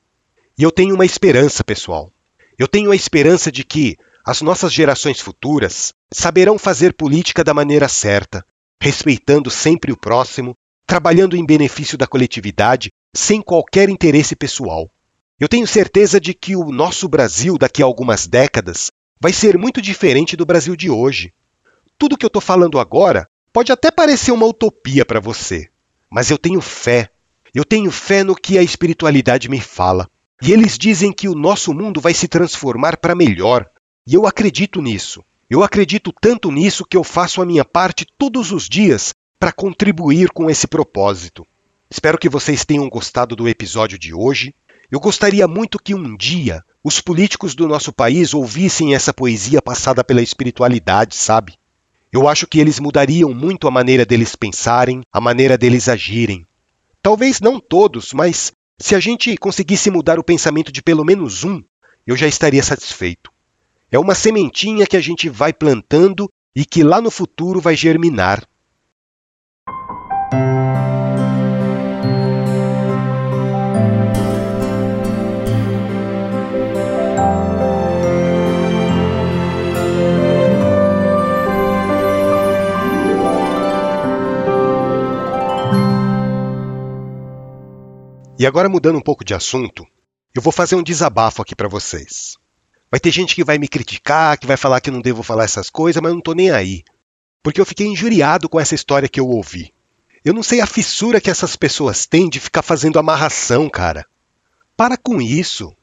E 0.57 0.63
eu 0.63 0.71
tenho 0.71 0.95
uma 0.95 1.05
esperança, 1.05 1.63
pessoal. 1.63 2.11
Eu 2.57 2.67
tenho 2.67 2.91
a 2.91 2.95
esperança 2.95 3.51
de 3.51 3.63
que 3.63 3.95
as 4.27 4.41
nossas 4.41 4.73
gerações 4.73 5.21
futuras 5.21 5.93
saberão 6.11 6.59
fazer 6.59 6.93
política 6.93 7.45
da 7.45 7.53
maneira 7.53 7.87
certa, 7.87 8.45
respeitando 8.77 9.49
sempre 9.49 9.89
o 9.89 9.95
próximo, 9.95 10.53
trabalhando 10.85 11.37
em 11.37 11.45
benefício 11.45 11.97
da 11.97 12.05
coletividade, 12.05 12.89
sem 13.15 13.41
qualquer 13.41 13.87
interesse 13.87 14.35
pessoal. 14.35 14.91
Eu 15.39 15.47
tenho 15.47 15.65
certeza 15.65 16.19
de 16.19 16.33
que 16.33 16.57
o 16.57 16.73
nosso 16.73 17.07
Brasil, 17.07 17.57
daqui 17.57 17.81
a 17.81 17.85
algumas 17.85 18.27
décadas, 18.27 18.91
vai 19.17 19.31
ser 19.31 19.57
muito 19.57 19.81
diferente 19.81 20.35
do 20.35 20.45
Brasil 20.45 20.75
de 20.75 20.89
hoje. 20.89 21.33
Tudo 21.97 22.17
que 22.17 22.25
eu 22.25 22.27
estou 22.27 22.41
falando 22.41 22.79
agora 22.79 23.29
pode 23.53 23.71
até 23.71 23.89
parecer 23.89 24.33
uma 24.33 24.45
utopia 24.45 25.05
para 25.05 25.21
você, 25.21 25.69
mas 26.11 26.29
eu 26.29 26.37
tenho 26.37 26.59
fé. 26.59 27.09
Eu 27.55 27.63
tenho 27.63 27.89
fé 27.91 28.25
no 28.25 28.35
que 28.35 28.57
a 28.57 28.61
espiritualidade 28.61 29.47
me 29.47 29.61
fala. 29.61 30.05
E 30.41 30.51
eles 30.51 30.77
dizem 30.77 31.13
que 31.13 31.29
o 31.29 31.33
nosso 31.33 31.73
mundo 31.73 32.01
vai 32.01 32.13
se 32.13 32.27
transformar 32.27 32.97
para 32.97 33.15
melhor. 33.15 33.69
E 34.07 34.13
eu 34.13 34.25
acredito 34.25 34.81
nisso. 34.81 35.21
Eu 35.49 35.63
acredito 35.63 36.13
tanto 36.13 36.49
nisso 36.49 36.85
que 36.85 36.95
eu 36.95 37.03
faço 37.03 37.41
a 37.41 37.45
minha 37.45 37.65
parte 37.65 38.07
todos 38.17 38.53
os 38.53 38.69
dias 38.69 39.13
para 39.37 39.51
contribuir 39.51 40.29
com 40.29 40.49
esse 40.49 40.65
propósito. 40.65 41.45
Espero 41.91 42.17
que 42.17 42.29
vocês 42.29 42.63
tenham 42.63 42.87
gostado 42.87 43.35
do 43.35 43.49
episódio 43.49 43.99
de 43.99 44.13
hoje. 44.13 44.55
Eu 44.89 45.01
gostaria 45.01 45.45
muito 45.45 45.77
que 45.77 45.93
um 45.93 46.15
dia 46.15 46.63
os 46.81 47.01
políticos 47.01 47.53
do 47.53 47.67
nosso 47.67 47.91
país 47.91 48.33
ouvissem 48.33 48.95
essa 48.95 49.13
poesia 49.13 49.61
passada 49.61 50.05
pela 50.05 50.21
espiritualidade, 50.21 51.13
sabe? 51.13 51.55
Eu 52.09 52.29
acho 52.29 52.47
que 52.47 52.61
eles 52.61 52.79
mudariam 52.79 53.33
muito 53.33 53.67
a 53.67 53.71
maneira 53.71 54.05
deles 54.05 54.37
pensarem, 54.37 55.01
a 55.11 55.19
maneira 55.19 55.57
deles 55.57 55.89
agirem. 55.89 56.47
Talvez 57.01 57.41
não 57.41 57.59
todos, 57.59 58.13
mas 58.13 58.53
se 58.79 58.95
a 58.95 59.01
gente 59.01 59.35
conseguisse 59.35 59.91
mudar 59.91 60.17
o 60.17 60.23
pensamento 60.23 60.71
de 60.71 60.81
pelo 60.81 61.03
menos 61.03 61.43
um, 61.43 61.61
eu 62.05 62.15
já 62.15 62.25
estaria 62.25 62.63
satisfeito. 62.63 63.35
É 63.89 63.97
uma 63.97 64.13
sementinha 64.13 64.85
que 64.85 64.97
a 64.97 65.01
gente 65.01 65.29
vai 65.29 65.53
plantando 65.53 66.29
e 66.53 66.65
que 66.65 66.83
lá 66.83 66.99
no 66.99 67.09
futuro 67.09 67.61
vai 67.61 67.73
germinar. 67.73 68.45
E 88.39 88.45
agora 88.45 88.67
mudando 88.67 88.97
um 88.97 89.01
pouco 89.01 89.23
de 89.23 89.33
assunto, 89.33 89.85
eu 90.35 90.41
vou 90.41 90.51
fazer 90.51 90.75
um 90.75 90.83
desabafo 90.83 91.41
aqui 91.41 91.55
para 91.55 91.69
vocês. 91.69 92.37
Vai 92.89 92.99
ter 92.99 93.11
gente 93.11 93.35
que 93.35 93.43
vai 93.43 93.57
me 93.57 93.67
criticar, 93.67 94.37
que 94.37 94.47
vai 94.47 94.57
falar 94.57 94.79
que 94.79 94.89
eu 94.89 94.93
não 94.93 95.01
devo 95.01 95.23
falar 95.23 95.43
essas 95.43 95.69
coisas, 95.69 96.01
mas 96.01 96.09
eu 96.09 96.15
não 96.15 96.21
tô 96.21 96.33
nem 96.33 96.51
aí. 96.51 96.83
Porque 97.43 97.59
eu 97.59 97.65
fiquei 97.65 97.87
injuriado 97.87 98.47
com 98.47 98.59
essa 98.59 98.75
história 98.75 99.09
que 99.09 99.19
eu 99.19 99.27
ouvi. 99.27 99.73
Eu 100.23 100.33
não 100.33 100.43
sei 100.43 100.61
a 100.61 100.67
fissura 100.67 101.21
que 101.21 101.29
essas 101.29 101.55
pessoas 101.55 102.05
têm 102.05 102.29
de 102.29 102.39
ficar 102.39 102.61
fazendo 102.61 102.99
amarração, 102.99 103.69
cara. 103.69 104.05
Para 104.75 104.97
com 104.97 105.21
isso. 105.21 105.73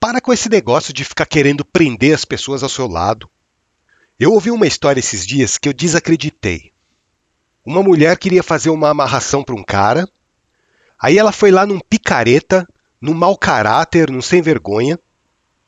Para 0.00 0.20
com 0.20 0.32
esse 0.32 0.48
negócio 0.48 0.92
de 0.92 1.04
ficar 1.04 1.26
querendo 1.26 1.64
prender 1.64 2.14
as 2.14 2.24
pessoas 2.24 2.62
ao 2.62 2.68
seu 2.68 2.86
lado. 2.86 3.30
Eu 4.18 4.32
ouvi 4.32 4.50
uma 4.50 4.66
história 4.66 5.00
esses 5.00 5.26
dias 5.26 5.58
que 5.58 5.68
eu 5.68 5.72
desacreditei. 5.72 6.70
Uma 7.64 7.82
mulher 7.82 8.18
queria 8.18 8.42
fazer 8.42 8.70
uma 8.70 8.88
amarração 8.88 9.44
para 9.44 9.54
um 9.54 9.62
cara 9.62 10.08
Aí 11.02 11.18
ela 11.18 11.32
foi 11.32 11.50
lá 11.50 11.66
num 11.66 11.80
picareta, 11.80 12.64
num 13.00 13.12
mau 13.12 13.36
caráter, 13.36 14.08
num 14.08 14.22
sem 14.22 14.40
vergonha, 14.40 14.96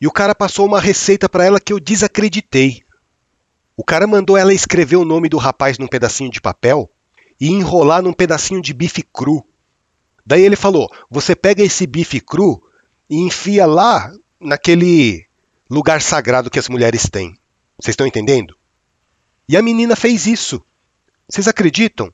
e 0.00 0.06
o 0.06 0.12
cara 0.12 0.34
passou 0.34 0.66
uma 0.66 0.80
receita 0.80 1.28
para 1.28 1.44
ela 1.44 1.60
que 1.60 1.72
eu 1.72 1.80
desacreditei. 1.80 2.82
O 3.76 3.84
cara 3.84 4.06
mandou 4.06 4.36
ela 4.36 4.52
escrever 4.52 4.96
o 4.96 5.04
nome 5.04 5.28
do 5.28 5.36
rapaz 5.36 5.78
num 5.78 5.88
pedacinho 5.88 6.30
de 6.30 6.40
papel 6.40 6.90
e 7.40 7.48
enrolar 7.48 8.02
num 8.02 8.12
pedacinho 8.12 8.62
de 8.62 8.72
bife 8.72 9.02
cru. 9.02 9.44
Daí 10.24 10.42
ele 10.42 10.56
falou: 10.56 10.88
Você 11.10 11.34
pega 11.34 11.62
esse 11.62 11.86
bife 11.86 12.20
cru 12.20 12.62
e 13.08 13.16
enfia 13.16 13.66
lá 13.66 14.12
naquele 14.40 15.26
lugar 15.68 16.00
sagrado 16.00 16.50
que 16.50 16.58
as 16.58 16.68
mulheres 16.68 17.08
têm. 17.10 17.36
Vocês 17.78 17.92
estão 17.92 18.06
entendendo? 18.06 18.56
E 19.48 19.56
a 19.56 19.62
menina 19.62 19.96
fez 19.96 20.26
isso. 20.26 20.62
Vocês 21.28 21.48
acreditam? 21.48 22.12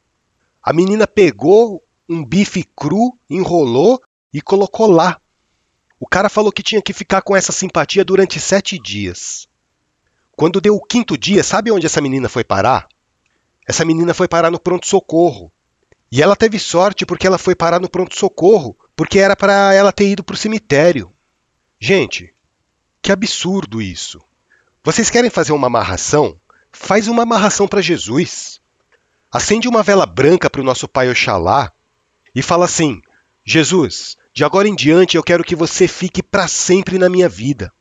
A 0.63 0.73
menina 0.73 1.07
pegou 1.07 1.83
um 2.09 2.25
bife 2.25 2.65
cru, 2.77 3.17
enrolou 3.29 4.01
e 4.33 4.41
colocou 4.41 4.91
lá. 4.91 5.21
O 6.01 6.07
cara 6.07 6.31
falou 6.31 6.51
que 6.51 6.63
tinha 6.63 6.81
que 6.81 6.95
ficar 6.95 7.21
com 7.21 7.37
essa 7.37 7.53
simpatia 7.53 8.03
durante 8.03 8.41
sete 8.41 8.79
dias. 8.79 9.47
Quando 10.33 10.59
deu 10.59 10.75
o 10.75 10.83
quinto 10.83 11.19
dia, 11.19 11.45
sabe 11.45 11.71
onde 11.71 11.85
essa 11.85 12.01
menina 12.01 12.27
foi 12.27 12.43
parar? 12.43 12.89
Essa 13.69 13.85
menina 13.85 14.15
foi 14.15 14.27
parar 14.27 14.51
no 14.51 14.59
pronto-socorro. 14.59 15.53
E 16.11 16.23
ela 16.23 16.35
teve 16.35 16.59
sorte 16.59 17.05
porque 17.05 17.27
ela 17.27 17.37
foi 17.37 17.55
parar 17.55 17.79
no 17.79 17.89
pronto-socorro, 17.91 18.75
porque 18.97 19.19
era 19.19 19.37
para 19.37 19.75
ela 19.75 19.93
ter 19.93 20.09
ido 20.09 20.25
para 20.25 20.33
o 20.33 20.39
cemitério. 20.39 21.13
Gente, 21.79 22.33
que 23.03 23.13
absurdo 23.13 23.83
isso. 23.83 24.21
Vocês 24.83 25.11
querem 25.11 25.29
fazer 25.29 25.53
uma 25.53 25.67
amarração? 25.67 26.41
Faz 26.73 27.09
uma 27.09 27.25
amarração 27.25 27.69
para 27.69 27.83
Jesus. 27.83 28.59
Acende 29.31 29.69
uma 29.69 29.83
vela 29.83 30.07
branca 30.07 30.49
para 30.49 30.63
o 30.63 30.65
nosso 30.65 30.89
Pai 30.89 31.11
Oxalá 31.11 31.71
e 32.35 32.43
fala 32.43 32.65
assim: 32.65 33.03
Jesus, 33.45 34.17
de 34.33 34.45
agora 34.45 34.69
em 34.69 34.75
diante 34.75 35.17
eu 35.17 35.23
quero 35.23 35.45
que 35.45 35.57
você 35.57 35.89
fique 35.89 36.23
para 36.23 36.47
sempre 36.47 36.99
na 36.99 37.09
minha 37.09 37.29
vida. 37.29 37.73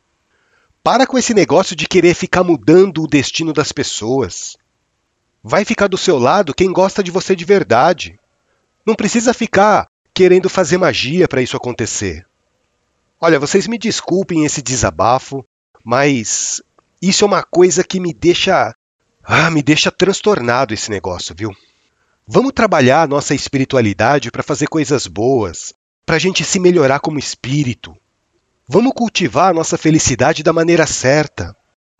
Para 0.82 1.06
com 1.06 1.18
esse 1.18 1.34
negócio 1.34 1.76
de 1.76 1.86
querer 1.86 2.14
ficar 2.14 2.42
mudando 2.42 3.02
o 3.02 3.06
destino 3.06 3.52
das 3.52 3.70
pessoas. 3.70 4.56
Vai 5.42 5.64
ficar 5.64 5.88
do 5.88 5.98
seu 5.98 6.18
lado 6.18 6.54
quem 6.54 6.72
gosta 6.72 7.02
de 7.02 7.10
você 7.10 7.36
de 7.36 7.44
verdade. 7.44 8.18
Não 8.84 8.94
precisa 8.94 9.32
ficar 9.32 9.86
querendo 10.12 10.48
fazer 10.48 10.78
magia 10.78 11.28
para 11.28 11.42
isso 11.42 11.56
acontecer. 11.56 12.26
Olha, 13.20 13.38
vocês 13.38 13.66
me 13.66 13.78
desculpem 13.78 14.44
esse 14.44 14.62
desabafo, 14.62 15.44
mas 15.84 16.62
isso 17.00 17.24
é 17.24 17.26
uma 17.26 17.42
coisa 17.42 17.84
que 17.84 18.00
me 18.00 18.12
deixa. 18.12 18.74
Ah, 19.22 19.50
me 19.50 19.62
deixa 19.62 19.90
transtornado 19.90 20.74
esse 20.74 20.90
negócio, 20.90 21.34
viu? 21.36 21.54
Vamos 22.26 22.52
trabalhar 22.52 23.02
a 23.02 23.06
nossa 23.06 23.34
espiritualidade 23.34 24.30
para 24.30 24.42
fazer 24.42 24.66
coisas 24.66 25.06
boas, 25.06 25.74
para 26.10 26.16
a 26.16 26.18
gente 26.18 26.42
se 26.42 26.58
melhorar 26.58 26.98
como 26.98 27.20
espírito. 27.20 27.96
Vamos 28.68 28.94
cultivar 28.96 29.50
a 29.50 29.54
nossa 29.54 29.78
felicidade 29.78 30.42
da 30.42 30.52
maneira 30.52 30.84
certa. 30.84 31.54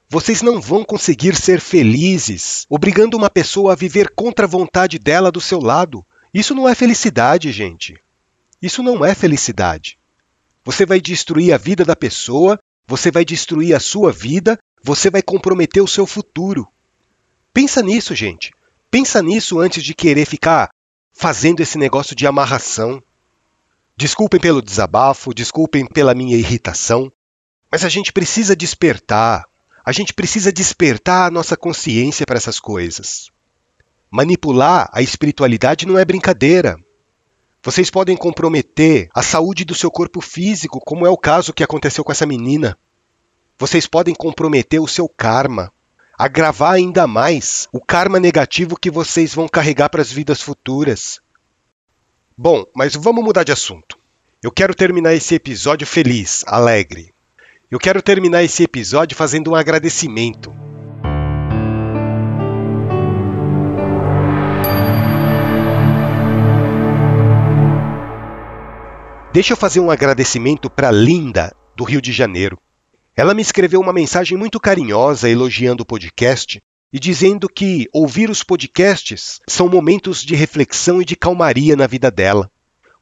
Vocês 0.09 0.43
não 0.43 0.61
vão 0.61 0.85
conseguir 0.85 1.37
ser 1.37 1.61
felizes 1.61 2.67
obrigando 2.69 3.17
uma 3.17 3.31
pessoa 3.31 3.73
a 3.73 3.77
viver 3.77 4.13
contra 4.17 4.47
a 4.47 4.49
vontade 4.49 4.99
dela 4.99 5.31
do 5.31 5.41
seu 5.41 5.61
lado. 5.61 6.05
Isso 6.35 6.57
não 6.57 6.69
é 6.69 6.75
felicidade, 6.75 7.53
gente. 7.53 8.01
Isso 8.61 8.83
não 8.83 9.05
é 9.05 9.15
felicidade. 9.15 9.97
Você 10.65 10.85
vai 10.85 11.01
destruir 11.01 11.53
a 11.53 11.57
vida 11.57 11.85
da 11.85 11.95
pessoa, 11.95 12.59
você 12.89 13.13
vai 13.13 13.25
destruir 13.25 13.77
a 13.77 13.79
sua 13.79 14.11
vida, 14.11 14.59
você 14.83 15.09
vai 15.09 15.23
comprometer 15.23 15.85
o 15.85 15.87
seu 15.87 16.05
futuro. 16.05 16.67
Pensa 17.55 17.81
nisso, 17.81 18.13
gente. 18.17 18.51
Pensa 18.91 19.23
nisso 19.23 19.61
antes 19.61 19.85
de 19.85 19.95
querer 19.95 20.27
ficar 20.27 20.69
fazendo 21.13 21.61
esse 21.61 21.79
negócio 21.79 22.17
de 22.17 22.27
amarração. 22.27 23.01
Desculpem 24.01 24.41
pelo 24.41 24.63
desabafo, 24.63 25.35
desculpem 25.35 25.85
pela 25.85 26.15
minha 26.15 26.35
irritação, 26.35 27.13
mas 27.71 27.85
a 27.85 27.89
gente 27.91 28.15
precisa 28.15 28.57
despertar. 28.57 29.45
A 29.85 29.93
gente 29.93 30.15
precisa 30.15 30.51
despertar 30.51 31.27
a 31.27 31.31
nossa 31.31 31.55
consciência 31.55 32.25
para 32.25 32.39
essas 32.39 32.59
coisas. 32.59 33.29
Manipular 34.11 34.89
a 34.91 35.03
espiritualidade 35.03 35.87
não 35.87 35.99
é 35.99 36.05
brincadeira. 36.07 36.79
Vocês 37.63 37.91
podem 37.91 38.17
comprometer 38.17 39.11
a 39.15 39.23
saúde 39.23 39.67
do 39.67 39.75
seu 39.75 39.91
corpo 39.91 40.23
físico, 40.23 40.81
como 40.81 41.07
é 41.07 41.11
o 41.11 41.19
caso 41.19 41.53
que 41.53 41.63
aconteceu 41.63 42.03
com 42.03 42.11
essa 42.11 42.25
menina. 42.25 42.79
Vocês 43.59 43.87
podem 43.87 44.15
comprometer 44.15 44.81
o 44.81 44.89
seu 44.89 45.11
karma, 45.11 45.71
agravar 46.19 46.73
ainda 46.73 47.07
mais 47.07 47.69
o 47.71 47.85
karma 47.85 48.19
negativo 48.19 48.81
que 48.81 48.91
vocês 48.91 49.35
vão 49.35 49.47
carregar 49.47 49.91
para 49.91 50.01
as 50.01 50.11
vidas 50.11 50.41
futuras. 50.41 51.21
Bom, 52.43 52.65
mas 52.75 52.95
vamos 52.95 53.23
mudar 53.23 53.45
de 53.45 53.53
assunto. 53.53 53.99
Eu 54.43 54.51
quero 54.51 54.75
terminar 54.75 55.13
esse 55.13 55.35
episódio 55.35 55.87
feliz, 55.87 56.43
alegre. 56.47 57.13
Eu 57.71 57.79
quero 57.79 58.01
terminar 58.01 58.43
esse 58.43 58.63
episódio 58.63 59.15
fazendo 59.15 59.51
um 59.51 59.55
agradecimento. 59.55 60.51
Deixa 69.35 69.53
eu 69.53 69.57
fazer 69.59 69.81
um 69.81 69.91
agradecimento 69.91 70.71
para 70.71 70.91
Linda, 70.91 71.55
do 71.77 71.85
Rio 71.85 72.01
de 72.01 72.11
Janeiro. 72.11 72.59
Ela 73.15 73.35
me 73.35 73.43
escreveu 73.43 73.83
uma 73.83 73.93
mensagem 73.93 74.39
muito 74.39 74.59
carinhosa 74.59 75.29
elogiando 75.29 75.83
o 75.83 75.87
podcast 75.87 76.63
e 76.93 76.99
dizendo 76.99 77.49
que 77.49 77.87
ouvir 77.93 78.31
os 78.31 78.43
podcasts 78.43 79.41
são 79.49 79.69
momentos 79.69 80.23
de 80.23 80.35
reflexão 80.35 81.01
e 81.01 81.05
de 81.05 81.17
calmaria 81.17 81.77
na 81.77 81.87
vida 81.87 82.11
dela. 82.11 82.51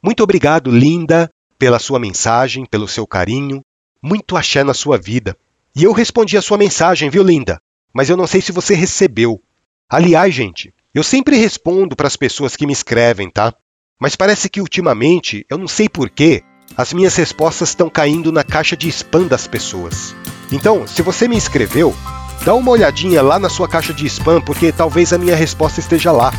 Muito 0.01 0.23
obrigado, 0.23 0.71
linda, 0.71 1.29
pela 1.57 1.79
sua 1.79 1.99
mensagem, 1.99 2.65
pelo 2.65 2.87
seu 2.87 3.05
carinho. 3.05 3.61
Muito 4.01 4.37
axé 4.37 4.63
na 4.63 4.73
sua 4.73 4.97
vida. 4.97 5.35
E 5.75 5.83
eu 5.83 5.91
respondi 5.91 6.37
a 6.37 6.41
sua 6.41 6.57
mensagem, 6.57 7.09
viu, 7.09 7.23
linda? 7.23 7.61
Mas 7.93 8.09
eu 8.09 8.15
não 8.15 8.27
sei 8.27 8.41
se 8.41 8.51
você 8.51 8.73
recebeu. 8.73 9.41
Aliás, 9.89 10.33
gente, 10.33 10.73
eu 10.93 11.03
sempre 11.03 11.35
respondo 11.35 11.95
para 11.95 12.07
as 12.07 12.15
pessoas 12.15 12.55
que 12.55 12.65
me 12.65 12.73
escrevem, 12.73 13.29
tá? 13.29 13.53
Mas 13.99 14.15
parece 14.15 14.49
que 14.49 14.61
ultimamente, 14.61 15.45
eu 15.49 15.57
não 15.57 15.67
sei 15.67 15.89
porquê, 15.89 16.41
as 16.77 16.93
minhas 16.93 17.15
respostas 17.15 17.69
estão 17.69 17.89
caindo 17.89 18.31
na 18.31 18.43
caixa 18.43 18.77
de 18.77 18.87
spam 18.87 19.27
das 19.27 19.47
pessoas. 19.47 20.15
Então, 20.51 20.87
se 20.87 21.01
você 21.01 21.27
me 21.27 21.35
escreveu, 21.35 21.93
dá 22.45 22.53
uma 22.53 22.71
olhadinha 22.71 23.21
lá 23.21 23.37
na 23.37 23.49
sua 23.49 23.67
caixa 23.67 23.93
de 23.93 24.05
spam, 24.07 24.41
porque 24.41 24.71
talvez 24.71 25.13
a 25.13 25.17
minha 25.17 25.35
resposta 25.35 25.79
esteja 25.79 26.11
lá. 26.11 26.33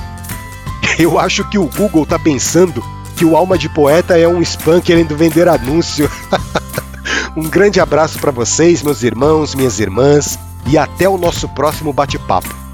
Eu 0.99 1.19
acho 1.19 1.49
que 1.49 1.59
o 1.59 1.67
Google 1.67 2.05
está 2.05 2.19
pensando 2.19 2.83
que 3.17 3.25
o 3.25 3.37
Alma 3.37 3.59
de 3.59 3.69
Poeta 3.69 4.19
é 4.19 4.27
um 4.27 4.41
spam 4.41 4.81
querendo 4.81 5.17
vender 5.17 5.49
anúncio. 5.49 6.11
um 7.37 7.49
grande 7.49 7.81
abraço 7.81 8.19
para 8.19 8.31
vocês, 8.31 8.83
meus 8.83 9.03
irmãos, 9.03 9.55
minhas 9.55 9.79
irmãs, 9.79 10.39
e 10.67 10.79
até 10.79 11.09
o 11.09 11.19
nosso 11.19 11.49
próximo 11.51 11.93
bate-papo. 11.93 12.70